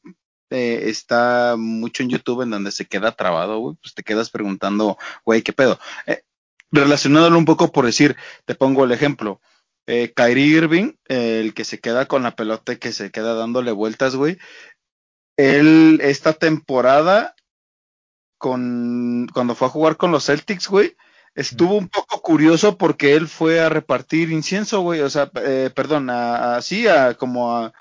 [0.50, 4.98] eh, está mucho en YouTube en donde se queda trabado, güey, pues te quedas preguntando,
[5.26, 5.80] güey, ¿qué pedo?
[6.06, 6.24] Eh,
[6.72, 8.16] relacionándolo un poco por decir,
[8.46, 9.42] te pongo el ejemplo
[9.88, 13.36] eh, Kyrie Irving, eh, el que se queda con la pelota y que se queda
[13.36, 14.38] dándole vueltas, güey.
[15.38, 17.36] Él, esta temporada,
[18.38, 20.96] con, cuando fue a jugar con los Celtics, güey,
[21.36, 26.10] estuvo un poco curioso porque él fue a repartir incienso, güey, o sea, eh, perdón,
[26.10, 27.74] así, a, como a,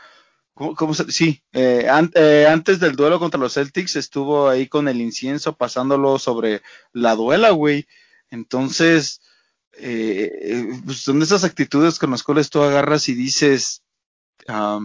[0.54, 5.00] ¿cómo, se, sí, eh, eh, antes del duelo contra los Celtics estuvo ahí con el
[5.00, 7.86] incienso pasándolo sobre la duela, güey.
[8.30, 9.20] Entonces,
[9.72, 13.82] eh, pues son esas actitudes con las cuales tú agarras y dices,
[14.46, 14.80] o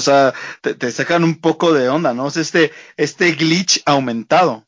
[0.00, 2.26] sea, te, te, sacan un poco de onda, ¿no?
[2.26, 4.66] O sea, este, este glitch aumentado.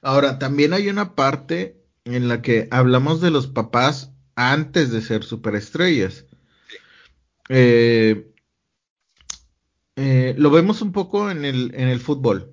[0.00, 5.24] Ahora, también hay una parte en la que hablamos de los papás antes de ser
[5.24, 6.26] superestrellas.
[7.54, 8.32] Eh,
[9.96, 12.50] eh, lo vemos un poco en el, en el fútbol.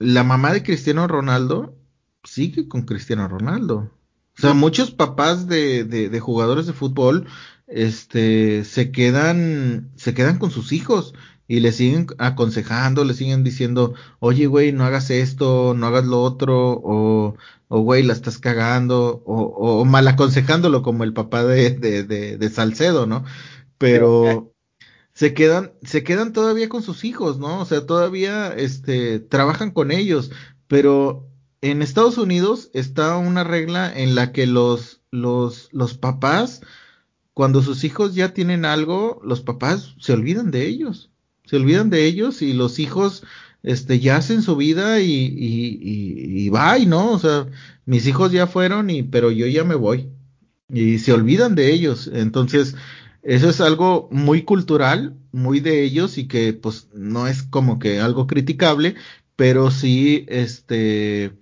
[0.00, 1.76] La mamá de Cristiano Ronaldo
[2.24, 3.92] sigue con Cristiano Ronaldo.
[4.36, 7.28] O sea, muchos papás de, de, jugadores de fútbol,
[7.68, 11.14] este, se quedan, se quedan con sus hijos
[11.46, 16.20] y le siguen aconsejando, le siguen diciendo, oye, güey, no hagas esto, no hagas lo
[16.20, 17.36] otro, o,
[17.68, 19.42] o güey, la estás cagando, o,
[19.80, 23.24] o mal aconsejándolo como el papá de, de, de Salcedo, ¿no?
[23.82, 24.54] Pero
[25.12, 27.60] se quedan, se quedan todavía con sus hijos, ¿no?
[27.60, 30.30] O sea, todavía, este, trabajan con ellos,
[30.68, 31.28] pero
[31.62, 36.60] en Estados Unidos está una regla en la que los, los, los papás,
[37.34, 41.10] cuando sus hijos ya tienen algo, los papás se olvidan de ellos.
[41.44, 43.24] Se olvidan de ellos y los hijos
[43.64, 47.10] este, ya hacen su vida y, y, y, y bye, ¿no?
[47.10, 47.48] O sea,
[47.84, 50.08] mis hijos ya fueron, y, pero yo ya me voy.
[50.68, 52.08] Y se olvidan de ellos.
[52.12, 52.76] Entonces,
[53.22, 58.00] eso es algo muy cultural, muy de ellos y que pues no es como que
[58.00, 58.96] algo criticable,
[59.36, 61.32] pero sí, este,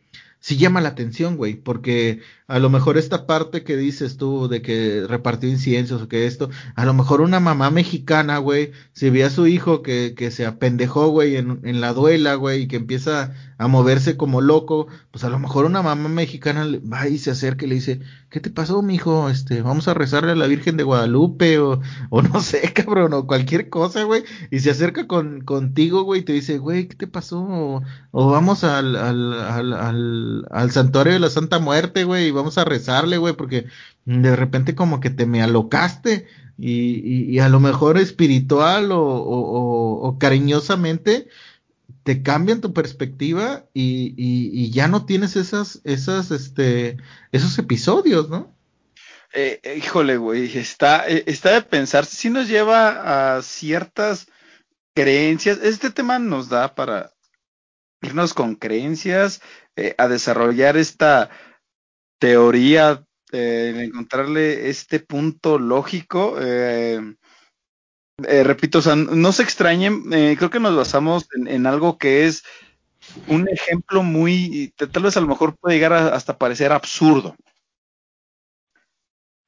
[0.41, 4.62] sí llama la atención, güey, porque a lo mejor esta parte que dices tú de
[4.62, 9.22] que repartió inciensos o que esto, a lo mejor una mamá mexicana, güey, si ve
[9.22, 12.76] a su hijo que, que se apendejó, güey, en, en la duela, güey, y que
[12.76, 17.30] empieza a moverse como loco, pues a lo mejor una mamá mexicana va y se
[17.30, 19.28] acerca y le dice, ¿qué te pasó, mijo?
[19.28, 23.26] Este, vamos a rezarle a la Virgen de Guadalupe o, o no sé, cabrón, o
[23.26, 27.07] cualquier cosa, güey, y se acerca con, contigo, güey, y te dice, güey, ¿qué te
[27.07, 27.82] pasó?
[28.12, 32.59] O, vamos al, al, al, al, al santuario de la Santa Muerte, güey, y vamos
[32.59, 33.66] a rezarle, güey, porque
[34.05, 36.26] de repente como que te me alocaste
[36.59, 41.28] y, y, a lo mejor espiritual o, o, cariñosamente
[42.03, 46.99] te cambian tu perspectiva y, y, y, ya no tienes esas, esas, este,
[47.33, 48.55] esos episodios, ¿no?
[49.33, 54.26] eh, eh, híjole, güey, está, eh, está de pensar, si nos lleva a ciertas
[54.95, 55.59] creencias.
[55.62, 57.12] Este tema nos da para
[58.03, 59.40] irnos con creencias,
[59.98, 61.30] a desarrollar esta
[62.18, 66.36] teoría, encontrarle este punto lógico.
[68.18, 70.03] repito, o sea, no se extrañen,
[70.36, 72.42] creo que nos basamos en, algo que es
[73.26, 77.36] un ejemplo muy, tal vez a lo mejor puede llegar hasta parecer absurdo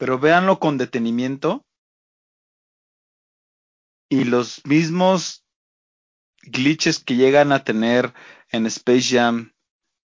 [0.03, 1.64] pero véanlo con detenimiento
[4.09, 5.41] y los mismos
[6.43, 8.12] glitches que llegan a tener
[8.51, 9.53] en Space Jam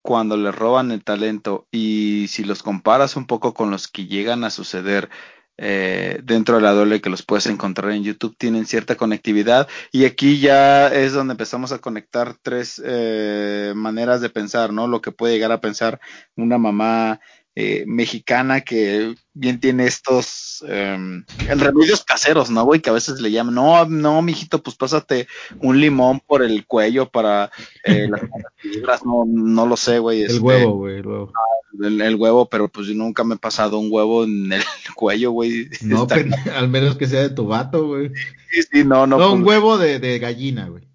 [0.02, 4.44] cuando le roban el talento y si los comparas un poco con los que llegan
[4.44, 5.10] a suceder
[5.58, 10.06] eh, dentro de la doble que los puedes encontrar en YouTube tienen cierta conectividad y
[10.06, 14.88] aquí ya es donde empezamos a conectar tres eh, maneras de pensar, ¿no?
[14.88, 16.00] Lo que puede llegar a pensar
[16.36, 17.20] una mamá
[17.60, 22.82] eh, mexicana que bien tiene estos eh, remedios caseros, ¿no, güey?
[22.82, 25.28] Que a veces le llaman, no, no, mijito, pues pásate
[25.60, 27.50] un limón por el cuello para
[27.84, 28.22] eh, las
[28.58, 30.22] fibras, no, no lo sé, güey.
[30.22, 31.34] El este, huevo, güey, el huevo.
[31.82, 34.62] El, huevo, pero pues yo nunca me he pasado un huevo en el
[34.96, 35.68] cuello, güey.
[35.82, 36.06] No,
[36.56, 38.12] al menos que sea de tu vato, güey.
[38.52, 39.18] Sí, sí, no, no.
[39.18, 40.88] No, un pues, huevo de, de gallina, güey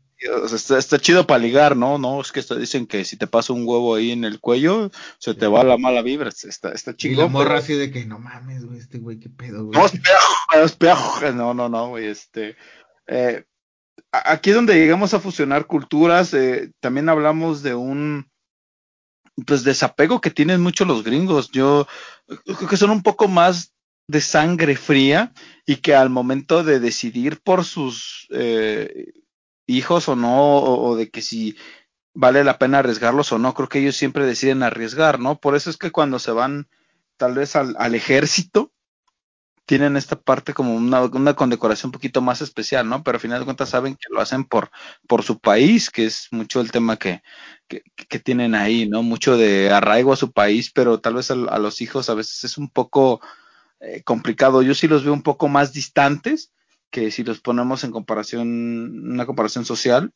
[0.53, 1.99] está, chido para ligar, ¿no?
[1.99, 5.35] No, es que dicen que si te pasa un huevo ahí en el cuello, se
[5.35, 6.31] te va la mala vibra.
[6.31, 7.15] Está, está chido.
[7.15, 9.79] Y la morra así de que no mames, güey, este güey, qué pedo, güey.
[9.79, 9.87] No,
[10.65, 12.57] es peor, no, no, no, güey, este.
[13.07, 13.45] Eh,
[14.13, 16.35] aquí es donde llegamos a fusionar culturas.
[16.35, 18.31] Eh, también hablamos de un
[19.47, 21.51] pues desapego que tienen mucho los gringos.
[21.51, 21.87] Yo
[22.45, 23.73] creo que son un poco más
[24.09, 25.33] de sangre fría
[25.65, 29.13] y que al momento de decidir por sus eh,
[29.67, 31.57] hijos o no, o, de que si
[32.15, 35.39] vale la pena arriesgarlos o no, creo que ellos siempre deciden arriesgar, ¿no?
[35.41, 36.69] Por eso es que cuando se van
[37.17, 38.73] tal vez al, al ejército,
[39.65, 43.03] tienen esta parte como una, una, condecoración un poquito más especial, ¿no?
[43.03, 44.71] Pero al final de cuentas saben que lo hacen por,
[45.07, 47.23] por su país, que es mucho el tema que,
[47.69, 49.03] que, tienen ahí, ¿no?
[49.03, 52.45] Mucho de arraigo a su país, pero tal vez a, a los hijos a veces
[52.45, 53.21] es un poco
[53.81, 54.63] eh, complicado.
[54.63, 56.53] Yo sí los veo un poco más distantes,
[56.93, 60.13] que si los ponemos en comparación, una comparación social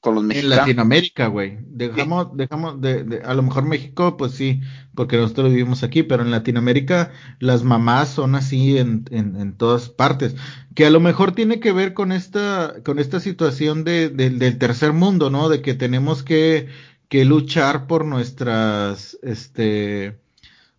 [0.00, 0.52] con los mexicanos.
[0.52, 1.58] En Latinoamérica, güey.
[1.66, 4.60] Dejamos, dejamos, de, a lo mejor México, pues sí,
[4.94, 7.10] porque nosotros vivimos aquí, pero en Latinoamérica
[7.40, 10.36] las mamás son así en, en, en todas partes.
[10.76, 14.92] Que a lo mejor tiene que ver con esta, con esta situación de, del tercer
[14.92, 15.48] mundo, ¿no?
[15.48, 16.68] De que tenemos que,
[17.08, 20.16] que luchar por nuestras, este,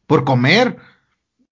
[0.08, 0.78] por comer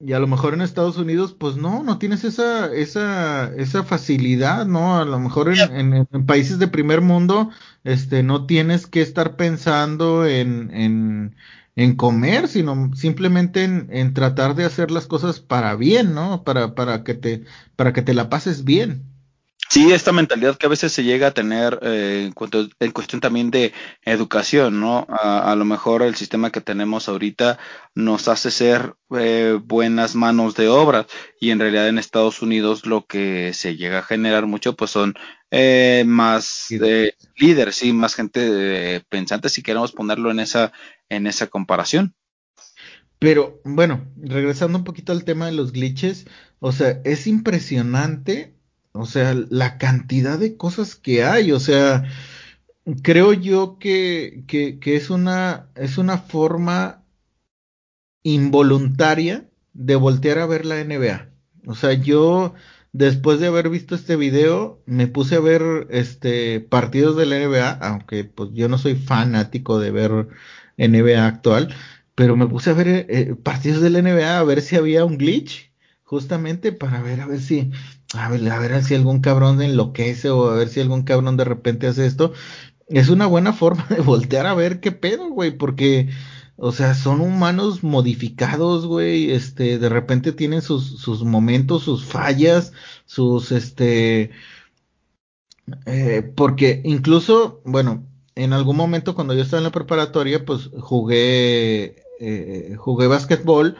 [0.04, 4.66] y a lo mejor en Estados Unidos, pues no, no tienes esa, esa, esa facilidad,
[4.66, 4.98] ¿no?
[4.98, 7.50] A lo mejor en, en, países de primer mundo,
[7.84, 11.36] este, no tienes que estar pensando en, en,
[11.76, 16.44] en comer, sino simplemente en, en, tratar de hacer las cosas para bien, ¿no?
[16.44, 17.44] Para, para que te,
[17.76, 19.11] para que te la pases bien.
[19.72, 23.22] Sí, esta mentalidad que a veces se llega a tener eh, en, cuanto, en cuestión
[23.22, 23.72] también de
[24.04, 25.08] educación, ¿no?
[25.10, 27.58] A, lo mejor el sistema que tenemos ahorita
[27.96, 31.08] nos hace ser eh, buenas manos de obra
[31.40, 35.14] y en realidad en Estados Unidos lo que se llega a generar mucho pues son
[35.52, 36.68] eh, más
[37.38, 40.74] líderes, sí, más gente pensante si queremos ponerlo en esa,
[41.08, 42.14] en esa comparación.
[43.20, 46.26] Pero bueno, regresando un poquito al tema de los glitches,
[46.60, 48.60] o sea, es impresionante
[48.94, 52.04] o sea, la cantidad de cosas que hay, o sea,
[53.04, 57.04] creo yo que, que, que es una, es una forma
[58.24, 61.30] involuntaria de voltear a ver la NBA.
[61.68, 62.54] O sea, yo
[62.94, 67.72] después de haber visto este video, me puse a ver este partidos de la NBA,
[67.72, 70.28] aunque pues yo no soy fanático de ver
[70.78, 71.74] NBA actual,
[72.16, 75.18] pero me puse a ver eh, partidos de la NBA a ver si había un
[75.18, 75.72] glitch,
[76.04, 77.72] justamente para ver a ver si
[78.14, 81.46] a ver, a ver si algún cabrón enloquece o a ver si algún cabrón de
[81.46, 82.34] repente hace esto.
[82.88, 86.10] Es una buena forma de voltear a ver qué pedo, güey, porque,
[86.58, 92.74] o sea, son humanos modificados, güey, este, de repente tienen sus, sus momentos, sus fallas,
[93.06, 94.32] sus, este,
[95.86, 98.06] eh, porque incluso, bueno,
[98.36, 103.78] en algún momento cuando yo estaba en la preparatoria, pues jugué, eh, jugué básquetbol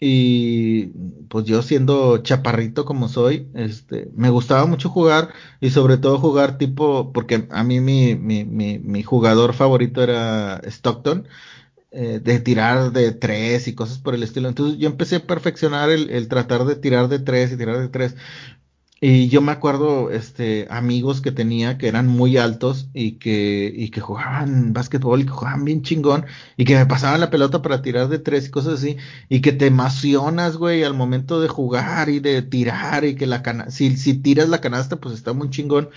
[0.00, 0.86] y
[1.28, 6.58] pues yo siendo chaparrito como soy, este, me gustaba mucho jugar y sobre todo jugar
[6.58, 11.26] tipo, porque a mí mi, mi, mi, mi jugador favorito era Stockton,
[11.92, 14.48] eh, de tirar de tres y cosas por el estilo.
[14.48, 17.88] Entonces yo empecé a perfeccionar el, el tratar de tirar de tres y tirar de
[17.88, 18.16] tres.
[19.00, 23.90] Y yo me acuerdo, este, amigos que tenía que eran muy altos y que, y
[23.90, 26.24] que jugaban básquetbol y que jugaban bien chingón
[26.56, 28.96] y que me pasaban la pelota para tirar de tres y cosas así
[29.28, 33.42] y que te emocionas, güey, al momento de jugar y de tirar y que la
[33.42, 35.90] canasta, si, si tiras la canasta, pues está muy chingón.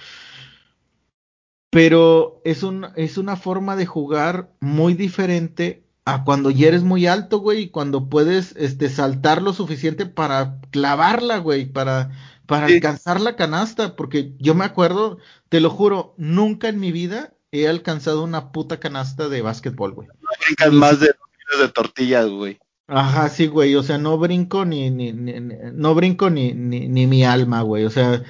[1.69, 7.05] Pero es un, es una forma de jugar muy diferente a cuando ya eres muy
[7.05, 12.11] alto, güey, y cuando puedes, este, saltar lo suficiente para clavarla, güey, para
[12.47, 15.19] para alcanzar la canasta, porque yo me acuerdo,
[15.49, 20.07] te lo juro, nunca en mi vida he alcanzado una puta canasta de básquetbol, güey.
[20.07, 21.13] No más de
[21.61, 22.59] de tortillas, güey.
[22.89, 27.25] Ajá, sí, güey, o sea, no brinco ni, ni, no brinco ni, ni, ni, mi
[27.25, 28.23] alma, güey, o sea,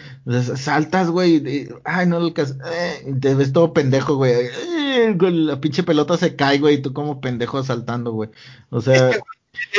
[0.55, 5.83] saltas, güey, ay, no lo alcanzas, eh, te ves todo pendejo, güey, eh, la pinche
[5.83, 8.31] pelota se cae, güey, y tú como pendejo saltando, güey,
[8.71, 9.11] o sea...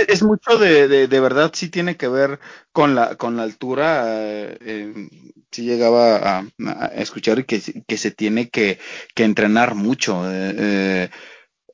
[0.09, 2.41] Es, mucho de, de, verdad, sí tiene que ver
[2.73, 4.05] con la, con la altura.
[4.07, 5.09] Eh,
[5.51, 8.79] sí llegaba a, escuchar que, que se tiene que,
[9.15, 10.31] que entrenar mucho.
[10.31, 11.11] Eh, eh,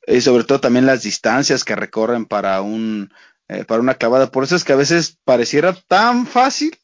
[0.07, 3.11] y sobre todo también las distancias que recorren para un
[3.47, 4.31] eh, para una clavada.
[4.31, 6.77] Por eso es que a veces pareciera tan fácil.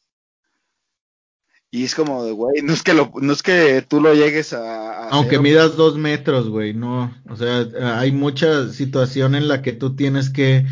[1.74, 4.52] Y es como de, güey, no es que lo, no es que tú lo llegues
[4.52, 5.08] a.
[5.08, 7.16] Aunque midas dos metros, güey, no.
[7.30, 7.66] O sea,
[7.98, 10.66] hay mucha situación en la que tú tienes que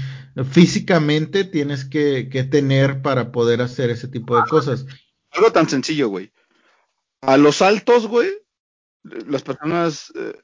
[0.52, 4.86] físicamente tienes que, tener para poder hacer ese tipo de cosas.
[5.32, 6.32] Algo tan sencillo, güey.
[7.22, 8.30] A los altos, güey,
[9.04, 10.38] las personas, eh,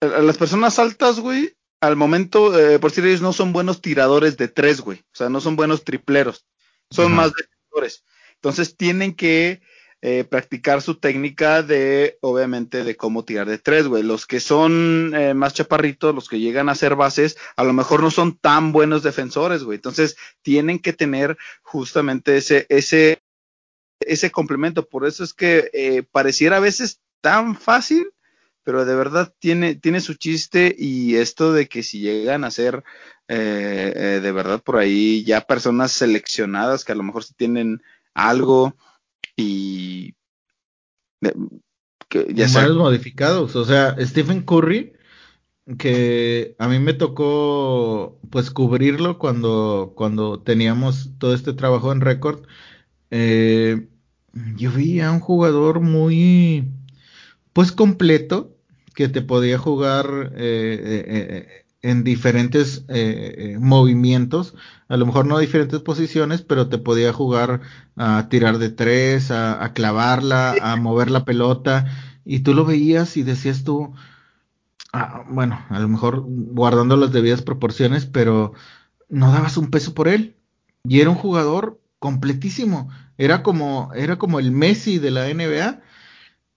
[0.00, 4.36] a las personas altas, güey, al momento, eh, por decir ellos no son buenos tiradores
[4.36, 4.98] de tres, güey.
[4.98, 6.46] O sea, no son buenos tripleros.
[6.90, 8.04] Son más defensores.
[8.34, 9.62] Entonces tienen que
[10.00, 14.04] eh, practicar su técnica de, obviamente, de cómo tirar de tres, güey.
[14.04, 18.00] Los que son eh, más chaparritos, los que llegan a ser bases, a lo mejor
[18.00, 19.74] no son tan buenos defensores, güey.
[19.74, 23.20] Entonces, tienen que tener justamente ese, ese,
[23.98, 24.88] ese complemento.
[24.88, 28.12] Por eso es que eh, pareciera a veces tan fácil,
[28.62, 32.84] pero de verdad tiene, tiene su chiste y esto de que si llegan a ser
[33.26, 37.82] de verdad por ahí ya personas seleccionadas que a lo mejor si tienen
[38.14, 38.74] algo
[39.38, 40.14] y
[42.08, 43.54] que ya modificados.
[43.54, 44.94] O sea, Stephen Curry,
[45.78, 52.46] que a mí me tocó pues cubrirlo cuando, cuando teníamos todo este trabajo en récord.
[53.10, 53.88] Eh,
[54.56, 56.68] yo vi a un jugador muy
[57.52, 58.56] pues completo
[58.94, 64.54] que te podía jugar eh, eh, en diferentes eh, eh, movimientos,
[64.88, 67.60] a lo mejor no diferentes posiciones, pero te podía jugar
[67.96, 71.86] a tirar de tres, a, clavarla, a mover la pelota,
[72.24, 73.92] y tú lo veías y decías tú,
[74.92, 78.52] ah, bueno, a lo mejor guardando las debidas proporciones, pero
[79.08, 80.36] no dabas un peso por él.
[80.84, 82.90] Y era un jugador completísimo.
[83.16, 85.80] Era como, era como el Messi de la NBA,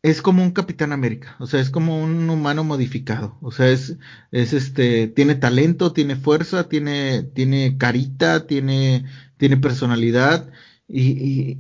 [0.04, 3.98] es como un Capitán América, o sea, es como un humano modificado, o sea, es,
[4.32, 9.06] es este, tiene talento, tiene fuerza, tiene, tiene carita, tiene,
[9.38, 10.52] tiene personalidad,
[10.88, 11.60] y, y,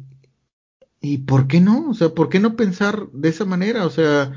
[1.02, 1.90] y ¿por qué no?
[1.90, 3.86] O sea, ¿por qué no pensar de esa manera?
[3.86, 4.34] O sea,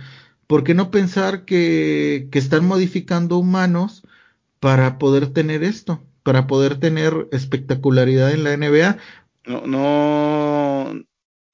[0.47, 4.03] ¿por qué no pensar que, que están modificando humanos
[4.61, 8.99] para poder tener esto, para poder tener espectacularidad en la NBA?
[9.47, 11.05] No, no,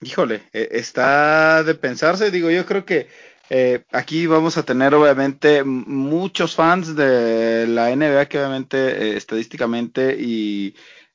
[0.03, 3.09] Híjole, e, está de pensarse, digo, yo creo que
[3.51, 10.17] eh, aquí vamos a tener obviamente muchos fans de la NBA que obviamente eh, estadísticamente
[10.19, 10.69] y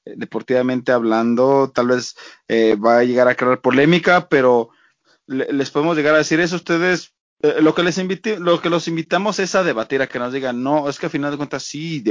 [0.05, 2.15] eh, deportivamente hablando tal vez
[2.49, 4.69] va a llegar a crear polémica, pero
[5.27, 7.15] les podemos llegar a decir eso ustedes.
[7.61, 7.97] lo que les
[8.39, 11.09] lo que los invitamos es a debatir, a que nos digan, no, es que a
[11.09, 12.03] final de cuentas sí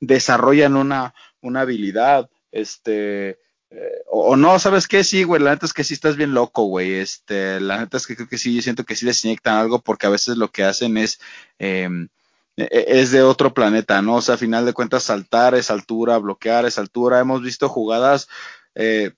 [0.00, 3.38] desarrollan una, una habilidad, este,
[3.70, 5.04] eh, o, no, ¿sabes qué?
[5.04, 6.94] Sí, güey, la neta es que sí estás bien loco, güey.
[6.94, 9.80] Este, la neta es que creo que sí, yo siento que sí les inyectan algo
[9.80, 11.20] porque a veces lo que hacen es,
[11.58, 12.08] em,
[12.56, 14.16] e, e, es de otro planeta, ¿no?
[14.16, 17.20] O sea, a final de cuentas, saltar esa altura, bloquear esa altura.
[17.20, 18.28] Hemos visto jugadas
[18.74, 19.12] eh,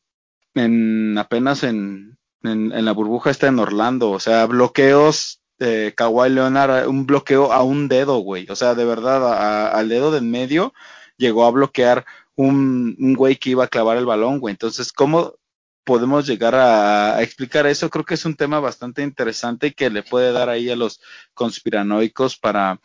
[0.55, 6.89] en apenas en, en, la burbuja está en Orlando, o sea, bloqueos de Kawhi Leonard,
[6.89, 8.47] un bloqueo a un dedo, güey.
[8.51, 10.73] O sea, de verdad, al dedo de en medio
[11.19, 12.07] llegó a bloquear
[12.41, 14.53] un, un güey que iba a clavar el balón, güey.
[14.53, 15.35] Entonces, ¿cómo
[15.85, 17.91] podemos llegar a, explicar eso?
[17.91, 21.01] Creo que es un tema bastante interesante y que le puede dar ahí a los
[21.35, 22.81] conspiranoicos para,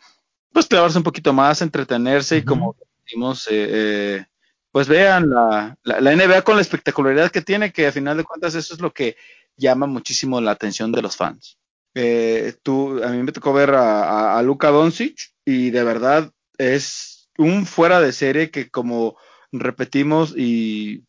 [0.52, 4.26] pues, clavarse un poquito más, entretenerse y como decimos, eh, eh,
[4.70, 8.54] pues vean la, la, NBA con la espectacularidad que tiene, que a final de cuentas
[8.54, 9.16] eso es lo que
[9.56, 11.56] llama muchísimo la atención de los fans.
[11.94, 16.30] Eh, tú, a mí me tocó ver a, a, a Luka Doncic y de verdad
[16.58, 19.16] es un fuera de serie que como
[19.60, 21.04] repetimos y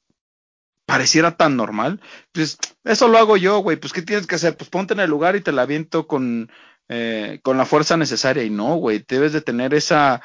[0.88, 2.00] pareciera tan normal,
[2.32, 4.56] pues eso lo hago yo, güey, pues ¿qué tienes que hacer?
[4.56, 6.50] Pues ponte en el lugar y te la aviento con,
[6.88, 10.22] eh, con la fuerza necesaria y no, güey, debes de tener esa,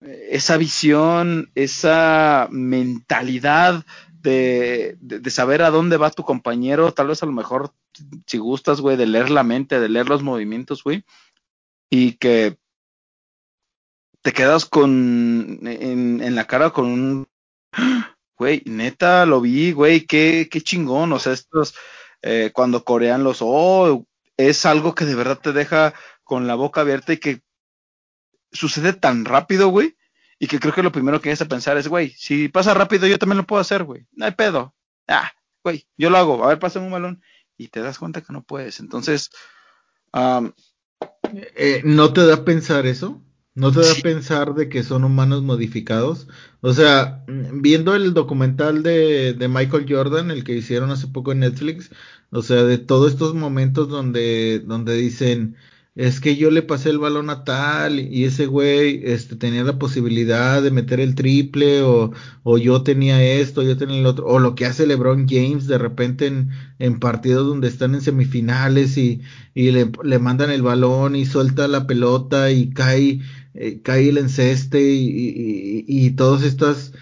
[0.00, 3.86] esa visión, esa mentalidad
[4.20, 7.72] de, de, saber a dónde va tu compañero, tal vez a lo mejor,
[8.26, 11.04] si gustas, güey, de leer la mente, de leer los movimientos, güey,
[11.88, 12.58] y que
[14.20, 17.28] te quedas con, en, en la cara con un,
[18.36, 21.74] güey, neta, lo vi, güey, qué, qué chingón, o sea, estos,
[22.22, 24.06] eh, cuando corean los, oh,
[24.36, 27.42] es algo que de verdad te deja con la boca abierta y que
[28.52, 29.96] sucede tan rápido, güey,
[30.38, 33.06] y que creo que lo primero que tienes a pensar es, güey, si pasa rápido
[33.06, 34.06] yo también lo puedo hacer, güey.
[34.12, 34.74] No hay pedo.
[35.08, 35.32] Ah,
[35.64, 36.44] güey, yo lo hago.
[36.44, 37.22] A ver, pasa un balón
[37.56, 38.80] y te das cuenta que no puedes.
[38.80, 39.30] Entonces,
[41.54, 43.22] eh, ¿no te da a pensar eso?
[43.56, 46.28] ¿No te da a pensar de que son humanos modificados?
[46.60, 51.40] O sea, viendo el documental de, de Michael Jordan, el que hicieron hace poco en
[51.40, 51.90] Netflix,
[52.30, 55.56] o sea, de todos estos momentos donde, donde dicen,
[55.94, 59.78] es que yo le pasé el balón a tal y ese güey este, tenía la
[59.78, 64.38] posibilidad de meter el triple o, o yo tenía esto, yo tenía el otro, o
[64.38, 69.22] lo que hace LeBron James de repente en, en partidos donde están en semifinales y,
[69.54, 73.20] y le, le, mandan el balón y suelta la pelota y cae,
[73.56, 76.92] eh, cae el enceste y, y, y, todas estas,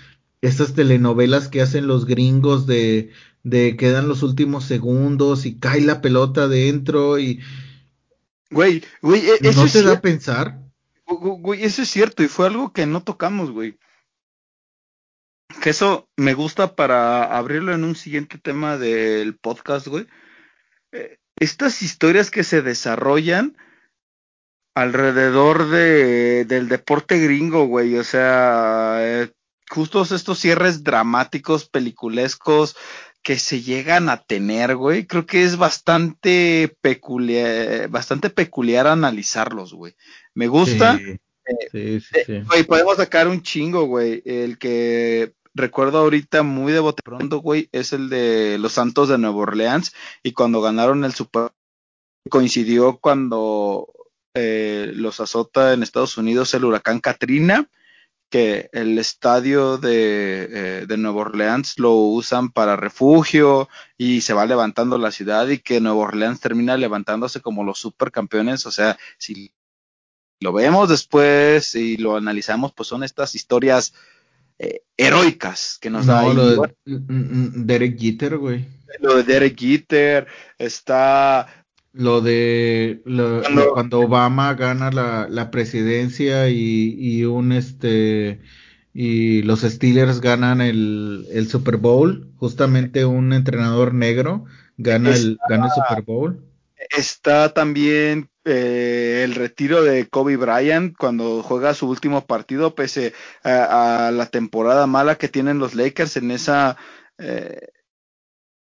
[0.41, 3.11] estas telenovelas que hacen los gringos de,
[3.43, 7.41] de quedan los últimos segundos y cae la pelota adentro y
[8.55, 10.61] Güey, güey, e-, eso ¿No te da a pensar?
[11.07, 13.79] Güey, eso es cierto y fue algo que no tocamos, güey.
[15.61, 20.07] Que eso me gusta para abrirlo en un siguiente tema del podcast, güey.
[20.93, 23.57] Eh, estas historias que se desarrollan
[24.75, 27.97] alrededor de, del deporte gringo, güey.
[27.97, 29.33] O sea, eh,
[29.71, 32.77] justos estos cierres dramáticos, peliculescos,
[33.23, 39.95] que se llegan a tener, güey, creo que es bastante peculiar, bastante peculiar analizarlos, güey.
[40.35, 40.99] Me gusta.
[40.99, 41.17] Sí,
[41.73, 44.23] eh, sí, sí, Güey, podemos sacar un chingo, güey.
[44.27, 49.17] El que recuerdo ahorita muy de bote pronto, güey, es el de los Santos de
[49.17, 51.51] Nueva Orleans y cuando ganaron el Super
[52.29, 53.89] coincidió cuando
[54.35, 57.69] eh, los azota en Estados Unidos el huracán Katrina
[58.35, 64.45] que el estadio de, eh, de Nueva Orleans lo usan para refugio y se va
[64.45, 68.67] levantando la ciudad y que Nueva Orleans termina levantándose como los supercampeones.
[68.67, 69.53] O sea, si
[70.41, 73.95] lo vemos después y lo analizamos, pues son estas historias
[74.59, 76.23] eh, heroicas que nos da.
[76.25, 78.67] Lo de Derek Jeter, güey.
[79.01, 80.27] Lo de Derek Jeter,
[80.59, 81.64] está
[81.95, 83.01] lo de
[83.73, 88.41] cuando, Obama gana la, la presidencia y, y, un este
[88.93, 94.45] y los Steelers ganan el, el, Super Bowl, justamente un entrenador negro
[94.77, 96.45] gana el, gana el Super Bowl.
[96.91, 103.15] Está también eh, el retiro de Kobe Bryant cuando juega su último partido, pese
[103.45, 106.77] a, a la temporada mala que tienen los Lakers en esa
[107.19, 107.69] eh,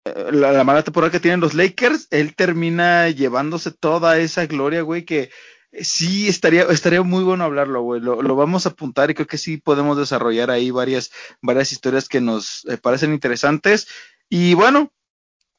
[0.05, 5.29] la, mala temporada que tienen los Lakers, él termina llevándose toda esa gloria, güey, que
[5.71, 8.01] sí estaría, estaría muy bueno hablarlo, güey.
[8.01, 12.09] Lo, lo, vamos a apuntar y creo que sí podemos desarrollar ahí varias, varias historias
[12.09, 13.87] que nos eh, parecen interesantes.
[14.29, 14.91] Y bueno,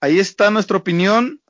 [0.01, 1.41] ahí está nuestra opinión.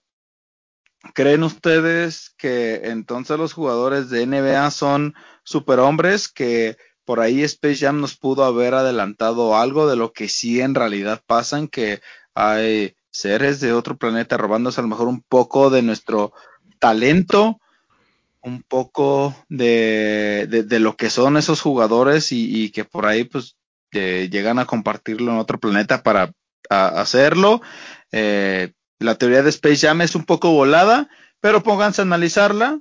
[1.15, 6.29] ¿Creen ustedes que entonces los jugadores de NBA son superhombres?
[6.29, 10.75] Que por ahí Space Jam nos pudo haber adelantado algo de lo que sí en
[10.75, 12.01] realidad pasan, que
[12.35, 16.33] hay seres de otro planeta robándose a lo mejor un poco de nuestro
[16.79, 17.61] talento,
[18.41, 23.57] un poco de, de, lo que son esos jugadores y, que por ahí pues
[23.93, 26.33] llegan a compartirlo en otro planeta para
[26.69, 27.63] hacerlo.
[28.11, 31.09] Eh, la teoría de Space Jam es un poco volada,
[31.41, 32.81] pero pónganse a analizarla.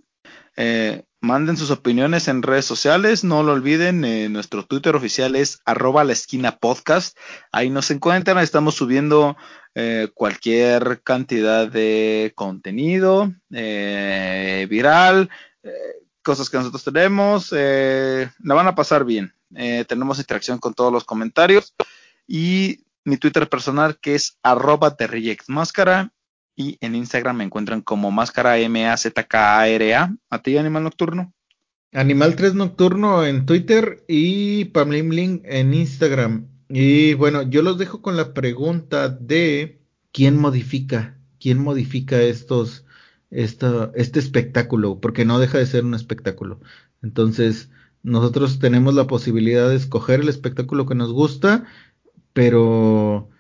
[0.55, 5.61] Eh, manden sus opiniones en redes sociales, no lo olviden, eh, nuestro Twitter oficial es
[5.65, 7.17] arroba la esquina podcast,
[7.51, 9.37] ahí nos encuentran, estamos subiendo
[9.75, 15.29] eh, cualquier cantidad de contenido eh, viral,
[16.23, 19.33] cosas que nosotros tenemos, la van a pasar bien,
[19.87, 21.75] tenemos interacción con todos los comentarios.
[22.27, 24.95] Y mi Twitter personal que es arroba
[25.47, 26.11] máscara
[26.55, 30.15] y en Instagram me encuentran como máscara M-A-Z-K-A-R-A.
[30.29, 31.33] ¿A ti, Animal Nocturno?
[31.93, 36.47] Animal 3 Nocturno en Twitter y Pamlimling en Instagram.
[36.69, 39.81] Y bueno, yo los dejo con la pregunta de
[40.13, 42.85] quién modifica, quién modifica estos,
[43.29, 46.61] esta, este espectáculo, porque no deja de ser un espectáculo.
[47.01, 47.69] Entonces,
[48.03, 51.65] nosotros tenemos la posibilidad de escoger el espectáculo que nos gusta,
[52.31, 53.30] pero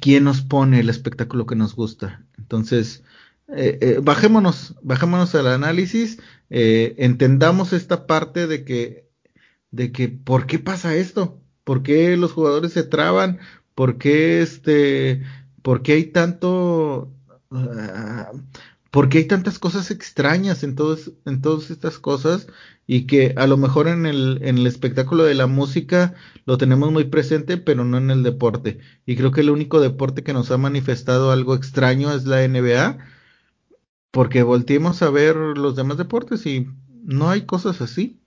[0.00, 2.24] quién nos pone el espectáculo que nos gusta.
[2.38, 3.04] Entonces,
[3.48, 6.18] eh, eh, bajémonos, bajémonos al análisis,
[6.50, 9.08] eh, entendamos esta parte de que,
[9.70, 11.40] de que, ¿por qué pasa esto?
[11.64, 13.38] ¿Por qué los jugadores se traban?
[13.74, 15.22] ¿Por qué este,
[15.62, 17.12] por qué hay tanto,
[17.50, 18.38] uh,
[18.96, 20.74] por qué hay tantas cosas extrañas en
[21.26, 22.46] en todas estas cosas?
[22.86, 26.14] y que a lo mejor en el, en el espectáculo de la música
[26.46, 28.78] lo tenemos muy presente, pero no en el deporte.
[29.04, 32.96] Y creo que el único deporte que nos ha manifestado algo extraño es la NBA,
[34.10, 36.66] porque volteemos a ver los demás deportes y
[37.04, 38.18] no hay cosas así.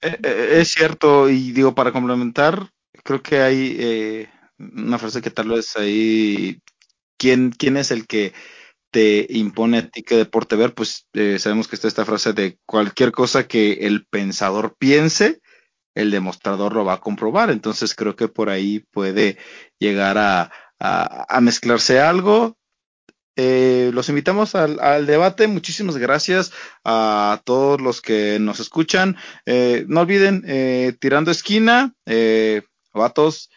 [0.00, 2.70] Eh, eh, es cierto, y digo, para complementar,
[3.04, 6.62] creo que hay eh, una frase que tal vez ahí,
[7.18, 8.32] ¿quién, quién es el que
[8.96, 12.58] te impone a ti qué deporte ver, pues eh, sabemos que está esta frase de
[12.64, 15.42] cualquier cosa que el pensador piense,
[15.94, 17.50] el demostrador lo va a comprobar.
[17.50, 19.36] Entonces creo que por ahí puede
[19.78, 22.56] llegar a, a, mezclarse algo.
[23.36, 25.46] Eh, los invitamos al, al, debate.
[25.46, 29.18] Muchísimas gracias a todos los que nos escuchan.
[29.44, 31.92] Eh, no olviden, tirando esquina,
[32.94, 33.50] vatos,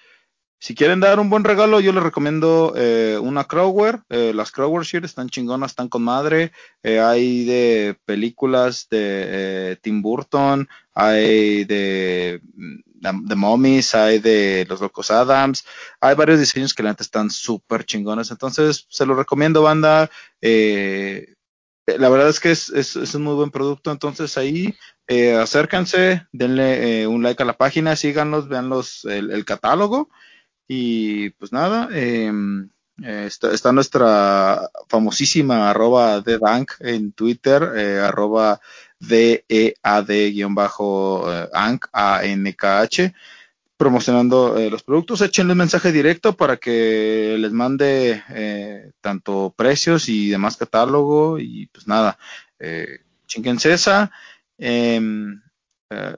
[0.61, 4.01] si quieren dar un buen regalo, yo les recomiendo eh, una Crowware.
[4.09, 6.51] Eh, las Crowware Shirts están chingonas, están con madre.
[6.83, 15.11] Eh, hay de películas de Tim Burton, hay de, de Mommies, hay de Los Locos
[15.11, 15.63] Adams.
[16.01, 18.29] Hay varios diseños que la neta están súper chingones.
[18.29, 20.11] Entonces, se los recomiendo, banda.
[20.41, 23.93] La verdad es que es, un muy buen producto.
[23.93, 24.75] Entonces, ahí
[25.39, 30.09] acérquense, denle un like a la página, síganlos, vean los, el, el catálogo.
[30.71, 32.31] Y pues nada, eh,
[33.01, 38.61] está, está, nuestra famosísima arroba de Bank en Twitter, eh, arroba
[38.99, 39.79] DEAD-ANK,
[41.91, 43.15] A-N-K-H,
[43.77, 45.21] promocionando eh, los productos.
[45.21, 51.39] Échenle mensaje directo para que les mande eh, tanto precios y demás catálogo.
[51.39, 52.19] Y pues nada,
[52.59, 54.11] eh, chinguense esa.
[54.59, 55.41] Em,
[55.89, 56.15] eh,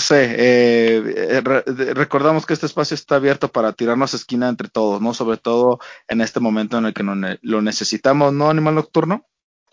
[0.00, 1.62] sé, eh, re
[1.94, 5.14] recordamos que este espacio está abierto para tirarnos esquina entre todos, ¿no?
[5.14, 5.78] Sobre todo
[6.08, 9.26] en este momento en el que no ne lo necesitamos, ¿no, Animal Nocturno?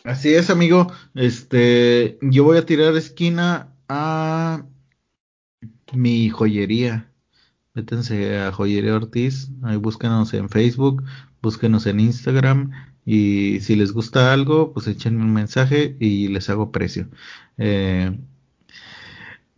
[0.03, 0.91] Así es, amigo.
[1.15, 4.65] Este, yo voy a tirar esquina a
[5.93, 7.09] mi joyería.
[7.73, 11.03] Métanse a Joyería Ortiz, ahí búsquenos en Facebook,
[11.41, 12.71] búsquenos en Instagram
[13.05, 17.09] y si les gusta algo, pues échenme un mensaje y les hago precio.
[17.57, 18.17] Eh,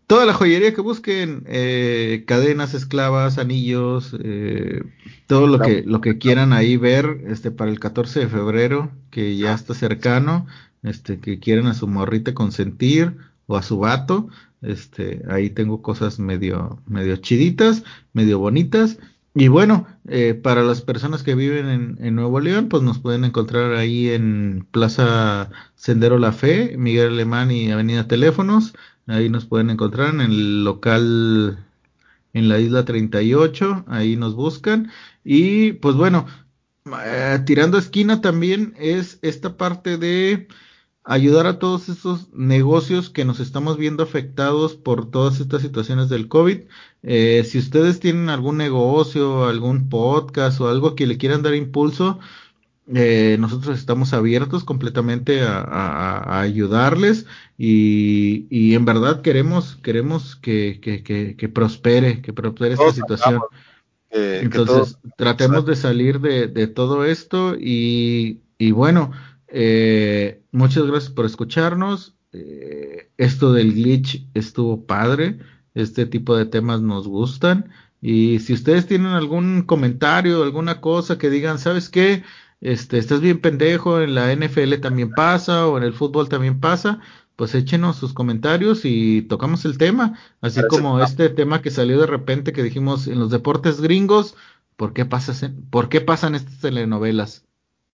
[0.07, 4.81] toda la joyería que busquen, eh, cadenas, esclavas, anillos, eh,
[5.27, 9.35] todo lo que, lo que quieran ahí ver, este, para el 14 de febrero, que
[9.37, 10.45] ya está cercano,
[10.83, 14.27] este, que quieren a su morrita consentir, o a su vato,
[14.61, 17.83] este, ahí tengo cosas medio, medio chiditas,
[18.13, 18.97] medio bonitas,
[19.37, 23.25] y bueno, eh, para las personas que viven en, en, Nuevo León, pues nos pueden
[23.25, 28.73] encontrar ahí en Plaza Sendero La Fe, Miguel Alemán y Avenida Teléfonos.
[29.07, 31.65] Ahí nos pueden encontrar en el local
[32.33, 34.91] en la isla 38, ahí nos buscan.
[35.23, 36.27] Y pues bueno,
[37.03, 40.47] eh, tirando esquina también es esta parte de
[41.05, 46.27] ayudar a todos esos negocios que nos estamos viendo afectados por todas estas situaciones del
[46.27, 46.61] COVID.
[47.03, 52.19] Eh, si ustedes tienen algún negocio, algún podcast o algo que le quieran dar impulso,
[52.93, 57.25] eh, nosotros estamos abiertos completamente a, a, a ayudarles
[57.57, 63.41] y, y, en verdad queremos queremos que, que, que, que prospere, que prospere esta situación.
[64.11, 69.11] Eh, Entonces, todos, tratemos de salir de, de todo esto y, y bueno,
[69.47, 72.15] eh, muchas gracias por escucharnos.
[72.31, 75.39] Eh, esto del glitch estuvo padre.
[75.73, 77.71] Este tipo de temas nos gustan.
[78.01, 82.23] Y si ustedes tienen algún comentario, alguna cosa que digan, ¿sabes qué?
[82.61, 86.99] Este, estás bien pendejo, en la NFL también pasa, o en el fútbol también pasa,
[87.35, 91.99] pues échenos sus comentarios y tocamos el tema, así Parece como este tema que salió
[91.99, 94.35] de repente que dijimos en los deportes gringos,
[94.77, 97.45] ¿por qué, pasas ¿por qué pasan estas telenovelas?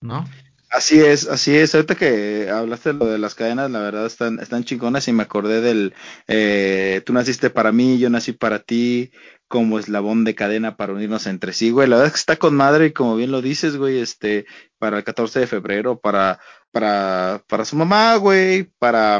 [0.02, 0.26] ¿No?
[0.72, 1.73] Así es, así es.
[1.73, 5.23] Ahorita que hablaste de lo de las cadenas, la verdad están, están chingonas y me
[5.23, 5.95] acordé del,
[6.27, 9.11] eh, tú naciste para mí, yo nací para ti,
[9.50, 11.90] como eslabón de cadena para unirnos entre sí, güey.
[11.90, 14.46] La verdad es que está con madre y como bien lo dices, güey, este,
[14.78, 16.40] para el 14 de febrero, para,
[16.72, 19.20] para, para su mamá, güey, para,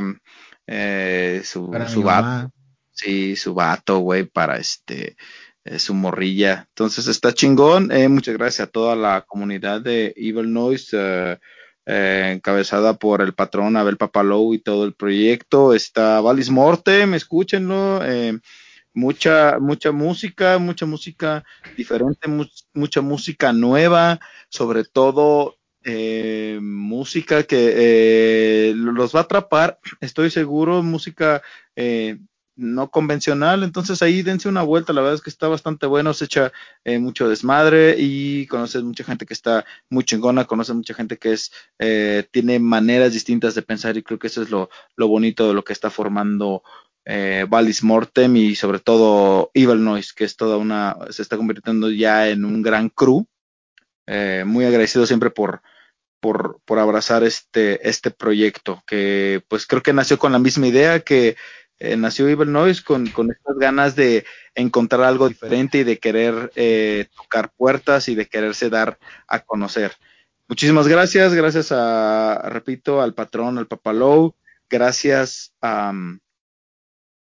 [0.68, 2.54] eh, su, para su vato.
[2.92, 5.18] Sí, su vato, güey, para este,
[5.64, 6.68] eh, su morrilla.
[6.70, 7.92] Entonces está chingón.
[7.92, 11.40] Eh, muchas gracias a toda la comunidad de Evil Noise, eh,
[11.88, 15.74] eh, encabezada por el patrón Abel Papalou y todo el proyecto.
[15.74, 18.02] Está Valis Mortem, escúchenlo.
[18.94, 21.44] Mucha, mucha música, mucha música
[21.78, 22.28] diferente,
[22.74, 30.84] mucha música nueva, sobre todo eh, música que eh, los va a atrapar, estoy seguro,
[30.84, 31.42] música
[31.76, 32.18] eh,
[32.60, 36.26] no convencional, entonces ahí dense una vuelta, la verdad es que está bastante bueno, se
[36.26, 36.52] echa
[36.84, 41.32] eh, mucho desmadre y conoces mucha gente que está muy chingona, conoces mucha gente que
[41.32, 45.48] es, eh, tiene maneras distintas de pensar y creo que eso es lo, lo bonito
[45.48, 46.62] de lo que está formando
[47.12, 51.90] eh, Valis Mortem y sobre todo Evil Noise, que es toda una, se está convirtiendo
[51.90, 53.26] ya en un gran crew,
[54.06, 55.64] eh, muy agradecido siempre por,
[56.20, 61.00] por, por abrazar este, este proyecto, que pues creo que nació con la misma idea
[61.00, 61.36] que
[61.80, 64.24] eh, nació Evil Noise con, con, estas ganas de
[64.54, 66.52] encontrar algo diferente y de querer
[67.16, 69.94] tocar puertas y de quererse dar a conocer.
[70.48, 74.36] Muchísimas gracias, gracias a, repito, al patrón, al Papalou,
[74.70, 75.92] gracias a,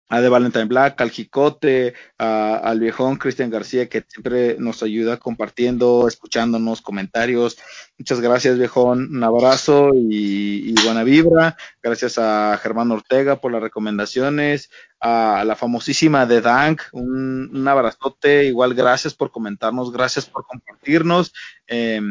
[0.10, 6.08] a The Valentine Black, al Jicote, al viejón Cristian García, que siempre nos ayuda compartiendo,
[6.08, 7.58] escuchándonos, comentarios.
[7.98, 9.16] Muchas gracias, viejón.
[9.16, 11.58] Un abrazo y, buena vibra.
[11.84, 14.70] Gracias a Germán Ortega por las recomendaciones.
[15.00, 18.46] A la famosísima de Dank, un, abrazote.
[18.46, 21.34] Igual, gracias por comentarnos, gracias por compartirnos.
[21.68, 22.02] Eh,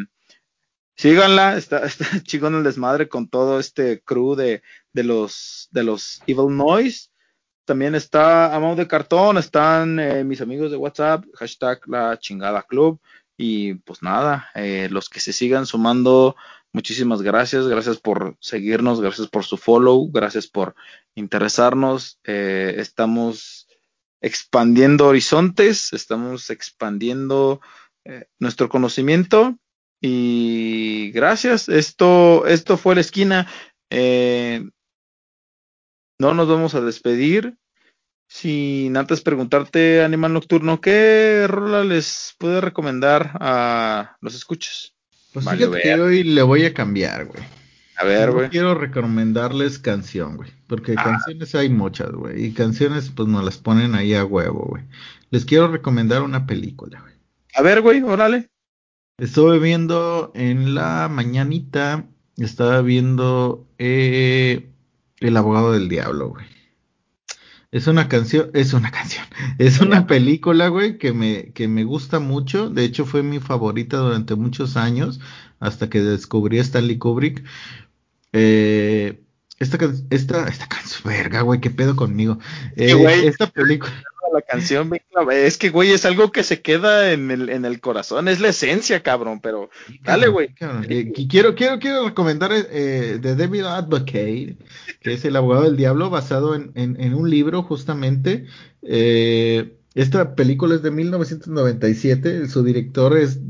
[0.96, 4.62] síganla, está, está chingón el desmadre con todo este crew de,
[4.92, 7.10] de los de los Evil Noise.
[7.66, 13.00] También está Amado de Cartón, están eh, mis amigos de WhatsApp, hashtag la chingada club.
[13.36, 16.36] Y pues nada, eh, los que se sigan sumando,
[16.72, 17.66] muchísimas gracias.
[17.66, 20.76] Gracias por seguirnos, gracias por su follow, gracias por
[21.16, 22.20] interesarnos.
[22.24, 23.66] Eh, estamos
[24.22, 27.60] expandiendo horizontes, estamos expandiendo
[28.38, 29.58] nuestro conocimiento.
[30.00, 31.68] Y gracias.
[31.68, 33.48] Esto, esto fue la esquina.
[33.90, 34.64] Eh,
[36.18, 37.56] no nos vamos a despedir
[38.28, 44.94] sin antes preguntarte, Animal Nocturno, ¿qué rola les puede recomendar a los escuchas?
[45.32, 47.42] Pues vale, fíjate que hoy le voy a cambiar, güey.
[47.98, 48.46] A ver, güey.
[48.46, 50.50] No quiero recomendarles canción, güey.
[50.66, 51.04] Porque ah.
[51.04, 52.46] canciones hay muchas, güey.
[52.46, 54.84] Y canciones, pues nos las ponen ahí a huevo, güey.
[55.30, 57.14] Les quiero recomendar una película, güey.
[57.54, 58.50] A ver, güey, órale.
[59.18, 62.04] Estuve viendo en la mañanita,
[62.36, 64.68] estaba viendo eh,
[65.20, 66.46] el abogado del diablo, güey.
[67.72, 69.26] Es una canción, es una canción,
[69.58, 72.70] es una película, güey, que me, que me gusta mucho.
[72.70, 75.20] De hecho, fue mi favorita durante muchos años,
[75.58, 77.44] hasta que descubrí a Stanley Kubrick.
[78.32, 79.22] Eh,
[79.58, 79.78] esta,
[80.10, 82.38] esta, esta canción, verga, güey, qué pedo conmigo.
[82.76, 82.94] Eh,
[83.24, 83.92] esta película
[84.32, 84.90] la canción,
[85.30, 88.48] es que, güey, es algo que se queda en el, en el corazón, es la
[88.48, 89.70] esencia, cabrón, pero
[90.02, 90.54] dale, güey.
[90.88, 94.56] Eh, quiero, quiero, quiero recomendar eh, The Devil Advocate,
[95.00, 98.46] que es el abogado del diablo, basado en, en, un libro, justamente.
[98.82, 103.40] Eh, esta película es de 1997, su director es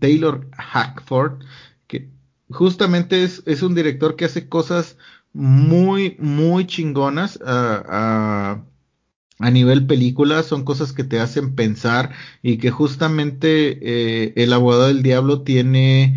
[0.00, 1.42] Taylor Hackford,
[1.86, 2.08] que
[2.48, 4.96] justamente es, es un director que hace cosas
[5.32, 7.38] muy, muy chingonas.
[9.40, 12.12] A nivel película son cosas que te hacen pensar
[12.42, 13.78] y que justamente
[14.26, 16.16] eh, el abogado del diablo tiene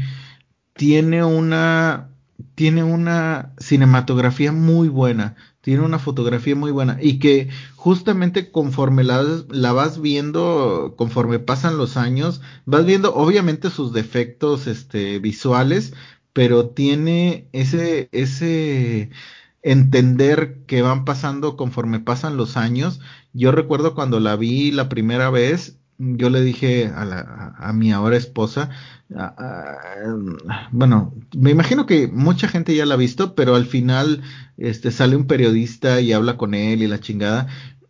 [0.73, 2.09] tiene una
[2.55, 9.23] tiene una cinematografía muy buena tiene una fotografía muy buena y que justamente conforme la,
[9.49, 15.93] la vas viendo conforme pasan los años vas viendo obviamente sus defectos este visuales
[16.33, 19.09] pero tiene ese ese
[19.63, 22.99] entender que van pasando conforme pasan los años.
[23.33, 27.91] Yo recuerdo cuando la vi la primera vez, yo le dije a, la, a mi
[27.91, 28.69] ahora esposa,
[30.71, 34.21] bueno, me imagino que mucha gente ya la ha visto, pero al final
[34.57, 37.47] este, sale un periodista y habla con él y la chingada.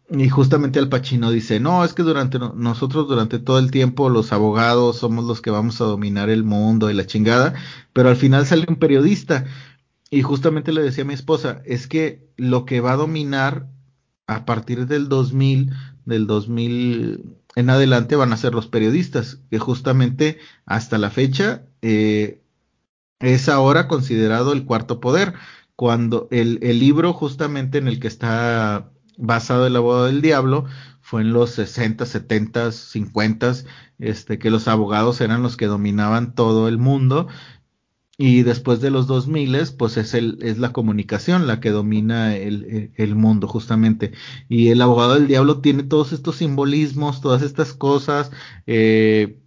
[0.09, 4.31] Y justamente Al Pacino dice, no, es que durante nosotros durante todo el tiempo los
[4.31, 7.55] abogados somos los que vamos a dominar el mundo y la chingada,
[7.93, 9.45] pero al final sale un periodista
[10.13, 13.67] y justamente le decía a mi esposa, es que lo que va a dominar
[14.27, 15.71] a partir del 2000,
[16.05, 20.37] del 2000 en adelante van a ser los periodistas, que justamente
[20.67, 22.43] hasta la fecha eh,
[23.19, 25.33] es ahora considerado el cuarto poder,
[25.75, 30.65] cuando el, el, libro justamente en el que está basado el abogado del diablo
[31.01, 33.53] fue en los 60, 70, 50,
[33.97, 37.27] este, que los abogados eran los que dominaban todo el mundo
[38.25, 42.93] y después de los 2000, pues es, el, es la comunicación la que domina el,
[42.95, 44.13] el, mundo justamente.
[44.47, 48.31] Y el abogado del diablo tiene todos estos simbolismos, todas estas cosas,
[48.65, 49.41] eh,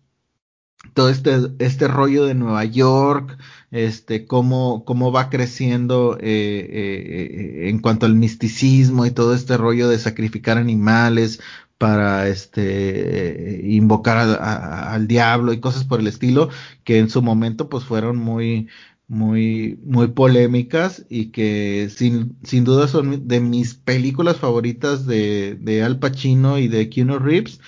[0.93, 3.39] todo este, este rollo de Nueva York,
[3.71, 9.89] este, cómo, cómo va creciendo eh, eh, en cuanto al misticismo y todo este rollo
[9.89, 11.41] de sacrificar animales
[11.79, 16.49] para este invocar al diablo y cosas por el estilo
[16.85, 18.69] que en su momento pues fueron muy
[19.09, 25.83] muy muy polémicas y que sin, sin duda son de mis películas favoritas de, de
[25.83, 27.61] Al Pacino y de Keanu Reeves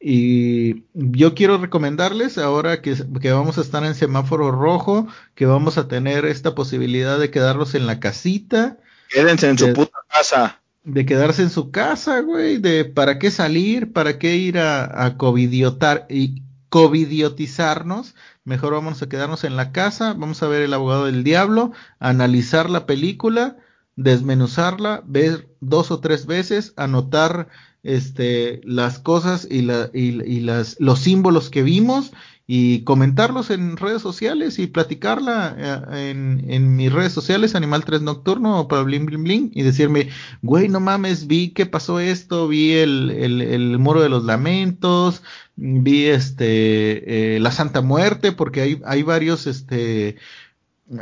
[0.00, 5.76] y yo quiero recomendarles ahora que, que, vamos a estar en semáforo rojo, que vamos
[5.76, 8.76] a tener esta posibilidad de quedarnos en la casita.
[9.08, 10.60] Quédense en su puta casa.
[10.88, 15.18] De quedarse en su casa, güey, de para qué salir, para qué ir a, a
[15.18, 18.14] covidiotar y covidiotizarnos.
[18.44, 22.70] Mejor vamos a quedarnos en la casa, vamos a ver el abogado del diablo, analizar
[22.70, 23.58] la película,
[23.96, 27.48] desmenuzarla, ver dos o tres veces, anotar
[27.82, 32.12] este, las cosas y, la, y, y las, los símbolos que vimos
[32.50, 38.00] y comentarlos en redes sociales y platicarla eh, en, en mis redes sociales, Animal 3
[38.00, 40.08] Nocturno o para Bling Bling Bling, y decirme,
[40.40, 45.22] güey, no mames, vi que pasó esto, vi el, el, el muro de los lamentos,
[45.56, 50.16] vi este, eh, la Santa Muerte, porque hay, hay varios, este,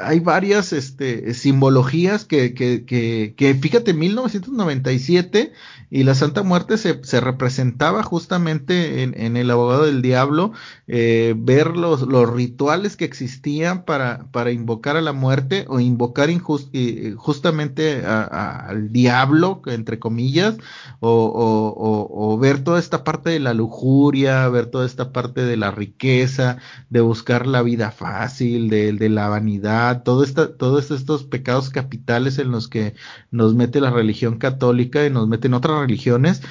[0.01, 5.53] hay varias este, simbologías que, que, que, que, fíjate, 1997
[5.91, 10.53] y la Santa Muerte se, se representaba justamente en, en, el abogado del diablo,
[10.89, 16.31] eh, ver los, los, rituales que existían para, para invocar a la muerte o invocar
[16.31, 20.57] injust, eh, justamente al diablo, entre comillas,
[20.99, 25.71] o, o, ver toda esta parte de la lujuria, ver toda esta parte de la
[25.71, 26.59] riqueza,
[26.91, 32.51] de buscar la vida fácil, de la vanidad, todo esta, todos estos pecados capitales en
[32.51, 32.95] los que
[33.31, 36.43] nos mete la religión católica y nos meten otras religiones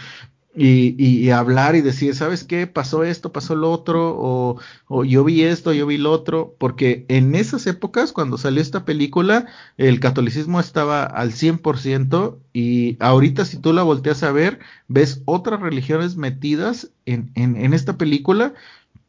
[0.57, 2.65] y, hablar y decir, ¿sabes qué?
[2.67, 4.57] Pasó esto, pasó lo otro,
[4.87, 8.85] o, yo vi esto, yo vi lo otro, porque en esas épocas, cuando salió esta
[8.85, 9.47] película,
[9.77, 15.59] el catolicismo estaba al 100% y ahorita si tú la volteas a ver, ves otras
[15.59, 18.53] religiones metidas en esta película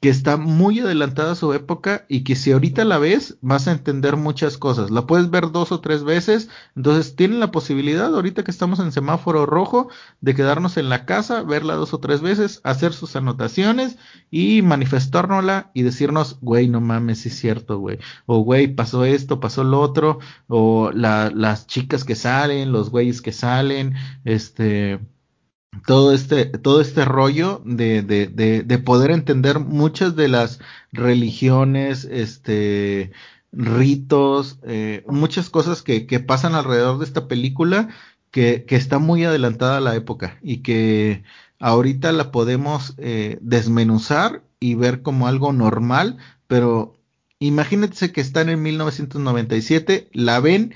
[0.07, 3.73] que está muy adelantada a su época y que si ahorita la ves vas a
[3.73, 4.93] entender muchas cosas.
[4.93, 8.93] La puedes ver dos o tres veces, entonces tienen la posibilidad ahorita que estamos en
[8.93, 9.89] semáforo rojo
[10.21, 13.99] de quedarnos en la casa, verla dos o tres veces, hacer sus anotaciones
[14.31, 17.99] y manifestárnosla y decirnos, güey, no mames, es cierto, güey.
[18.27, 23.21] O güey, pasó esto, pasó lo otro, o la, las chicas que salen, los güeyes
[23.21, 25.01] que salen, este
[25.85, 30.61] todo este, todo este rollo de, de, de, de, poder entender muchas de las
[30.93, 33.13] religiones, este,
[33.53, 37.89] ritos, eh, muchas cosas que, que, pasan alrededor de esta película
[38.31, 41.25] que, que, está muy adelantada a la época y que
[41.59, 46.99] ahorita la podemos eh, desmenuzar y ver como algo normal, pero
[47.39, 50.75] imagínense que están en 1997, la ven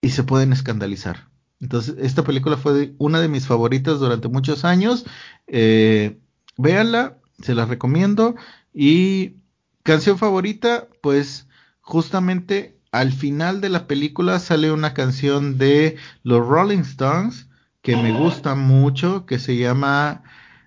[0.00, 1.27] y se pueden escandalizar
[1.60, 5.04] entonces, esta película fue una de mis favoritas durante muchos años.
[5.46, 6.18] Eh,
[6.56, 8.36] véanla, se la recomiendo.
[8.72, 9.36] Y
[9.82, 11.48] canción favorita, pues
[11.80, 17.48] justamente al final de la película sale una canción de los Rolling Stones
[17.82, 20.22] que me gusta mucho, que se llama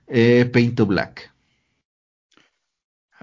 [0.07, 1.31] eh, Paint to Black.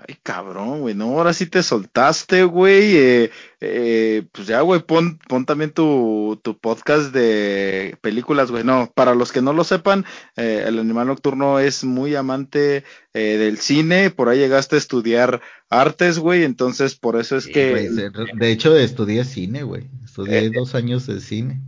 [0.08, 2.96] Ay, cabrón, güey, no, ahora sí te soltaste, güey.
[2.96, 3.30] Eh,
[3.60, 8.64] eh, pues ya, güey, pon, pon también tu, tu, podcast de películas, güey.
[8.64, 10.06] No, para los que no lo sepan,
[10.36, 14.08] eh, el animal nocturno es muy amante eh, del cine.
[14.08, 16.42] Por ahí llegaste a estudiar artes, güey.
[16.44, 17.90] Entonces, por eso es sí, que.
[18.34, 19.90] De hecho, estudié cine, güey.
[20.02, 21.60] Estudié Eh, dos años de cine.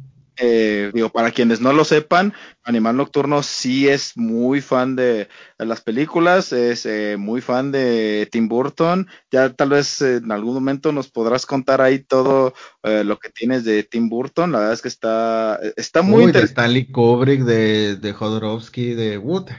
[0.43, 2.33] Eh, digo, para quienes no lo sepan,
[2.65, 8.27] Animal Nocturno sí es muy fan de, de las películas, es eh, muy fan de
[8.33, 9.07] Tim Burton.
[9.31, 13.29] Ya tal vez eh, en algún momento nos podrás contar ahí todo eh, lo que
[13.29, 14.53] tienes de Tim Burton.
[14.53, 16.61] La verdad es que está, está muy Uy, de interesante.
[16.63, 19.51] Stanley Kubrick, de, de Jodorowsky, de Wood.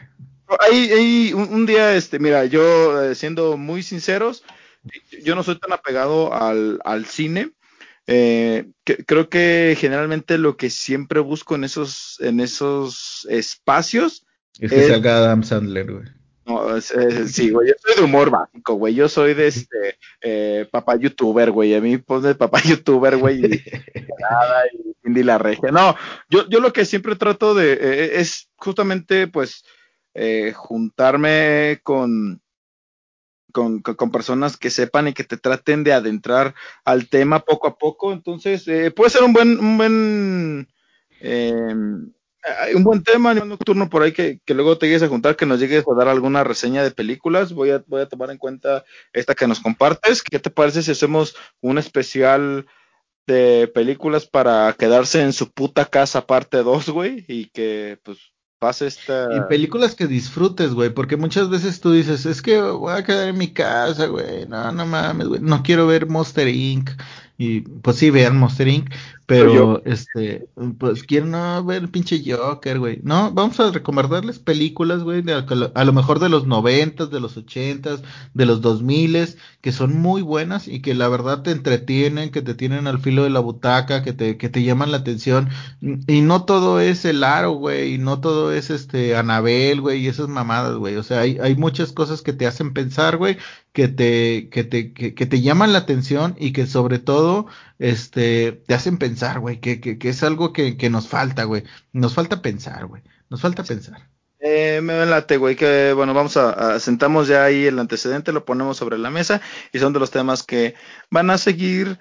[0.60, 4.44] Ahí, ahí un, un día, este, mira, yo siendo muy sinceros,
[5.24, 7.52] yo no soy tan apegado al, al cine.
[8.14, 14.26] Eh, que, creo que generalmente lo que siempre busco en esos, en esos espacios
[14.60, 16.06] Es que es, salga Adam Sandler, güey.
[16.46, 19.98] no, es- es- sí, güey, yo soy de humor básico, güey, yo soy de este
[20.22, 23.50] eh, papá youtuber, güey, a mí pone papá youtuber, güey, y,
[24.20, 25.72] nada, y Cindy la regia.
[25.72, 25.96] No,
[26.30, 29.64] yo, yo lo que siempre trato de eh, es justamente, pues,
[30.54, 32.42] juntarme con,
[33.52, 36.56] con, con, personas que sepan y que te traten de adentrar
[36.86, 38.14] al tema poco a poco.
[38.14, 40.68] Entonces, eh, puede ser un buen, un buen,
[41.20, 41.76] eh,
[42.76, 45.46] un buen tema animal nocturno por ahí que, que luego te llegues a juntar, que
[45.46, 47.54] nos llegues a dar alguna reseña de películas.
[47.54, 48.84] Voy a, voy a tomar en cuenta
[49.14, 50.24] esta que nos compartes.
[50.24, 52.66] ¿Qué te parece si hacemos un especial
[53.28, 57.26] de películas para quedarse en su puta casa parte 2, güey?
[57.28, 58.32] Y que, pues,
[58.62, 59.36] pase esta...
[59.36, 63.28] Y películas que disfrutes, güey, porque muchas veces tú dices, es que voy a quedar
[63.28, 66.92] en mi casa, güey, no, no mames, güey, no quiero ver Monster Inc.
[67.42, 68.94] Y pues sí, vean Monster Inc.
[69.26, 73.00] Pero, este, pues quiero no ver el pinche Joker, güey.
[73.02, 75.24] No, vamos a recomendarles películas, güey,
[75.74, 78.04] a lo mejor de los noventas, de los ochentas,
[78.34, 82.42] de los dos miles, que son muy buenas y que la verdad te entretienen, que
[82.42, 85.50] te tienen al filo de la butaca, que te, que te llaman la atención.
[85.80, 90.08] Y no todo es el aro, güey, y no todo es este Anabel, güey, y
[90.10, 90.98] esas mamadas, güey.
[90.98, 93.38] O sea, hay, hay muchas cosas que te hacen pensar, güey,
[93.74, 97.48] que te, que te, que, que te llaman la atención y que sobre todo,
[97.80, 101.64] este, te hacen pensar, güey, que, que, que, es algo que, que nos falta, güey.
[101.94, 103.04] Nos falta pensar, güey.
[103.30, 104.10] Nos falta pensar.
[104.44, 108.76] Eh, me late, güey, que bueno, vamos a, sentamos ya ahí el antecedente, lo ponemos
[108.76, 109.40] sobre la mesa
[109.72, 110.74] y son de los temas que
[111.12, 112.00] van a seguir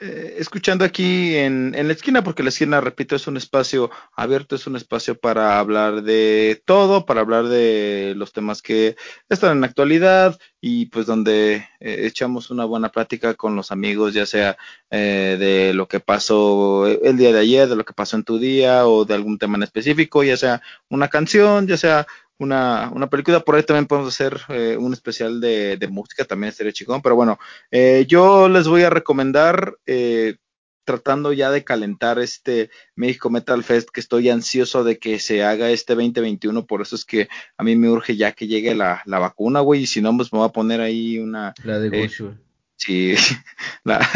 [0.00, 4.54] eh, escuchando aquí en, en, la esquina, porque la esquina, repito, es un espacio abierto,
[4.54, 8.96] es un espacio para hablar de todo, para hablar de los temas que
[9.28, 14.14] están en la actualidad y pues donde eh, echamos una buena plática con los amigos,
[14.14, 14.56] ya sea
[14.90, 18.38] eh, de lo que pasó el día de ayer, de lo que pasó en tu
[18.38, 22.06] día o de algún tema en específico, ya sea una canción, ya sea
[22.38, 23.40] una, una película.
[23.40, 27.02] Por ahí también podemos hacer eh, un especial de, de, música, también estaría chingón.
[27.02, 27.38] Pero bueno,
[27.70, 30.36] eh, yo les voy a recomendar, eh,
[30.84, 35.70] tratando ya de calentar este México Metal Fest, que estoy ansioso de que se haga
[35.70, 36.66] este 2021.
[36.66, 39.82] Por eso es que a mí me urge ya que llegue la, la vacuna, güey.
[39.82, 41.54] Y si no, pues me voy a poner ahí una.
[41.64, 42.34] La de Goshu.
[42.78, 43.14] Sí,
[43.84, 44.08] la,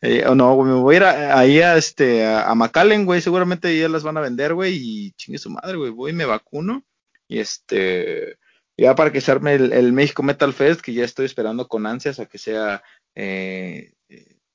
[0.00, 3.78] eh, no, güey, me voy a ir ahí a, este, a, a McAllen, güey, seguramente
[3.78, 6.82] ya las van a vender, güey, y chingue su madre, güey, voy y me vacuno,
[7.28, 8.38] y este,
[8.76, 12.20] ya para que se arme el, México Metal Fest, que ya estoy esperando con ansias
[12.20, 12.82] a que sea
[13.14, 13.92] eh,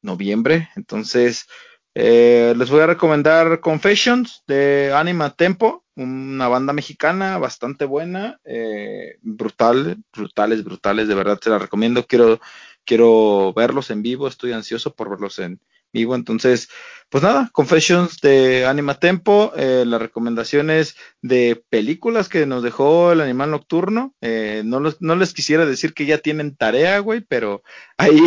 [0.01, 0.69] noviembre.
[0.75, 1.47] Entonces,
[1.93, 9.17] eh, les voy a recomendar Confessions de Anima Tempo, una banda mexicana bastante buena, eh,
[9.21, 12.05] brutal, brutales, brutales, de verdad se la recomiendo.
[12.05, 12.39] Quiero,
[12.85, 15.59] quiero verlos en vivo, estoy ansioso por verlos en,
[15.93, 16.15] vivo.
[16.15, 16.69] Entonces,
[17.09, 23.21] pues nada, Confessions de Anima Tempo, eh, las recomendaciones de películas que nos dejó el
[23.21, 24.15] animal nocturno.
[24.21, 27.63] Eh, no, no les quisiera decir que ya tienen tarea, güey, pero
[27.97, 28.21] ahí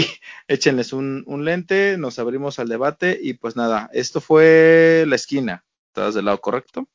[0.49, 5.65] échenles un, un lente, nos abrimos al debate y pues nada, esto fue la esquina.
[5.89, 6.89] ¿Estás del lado correcto?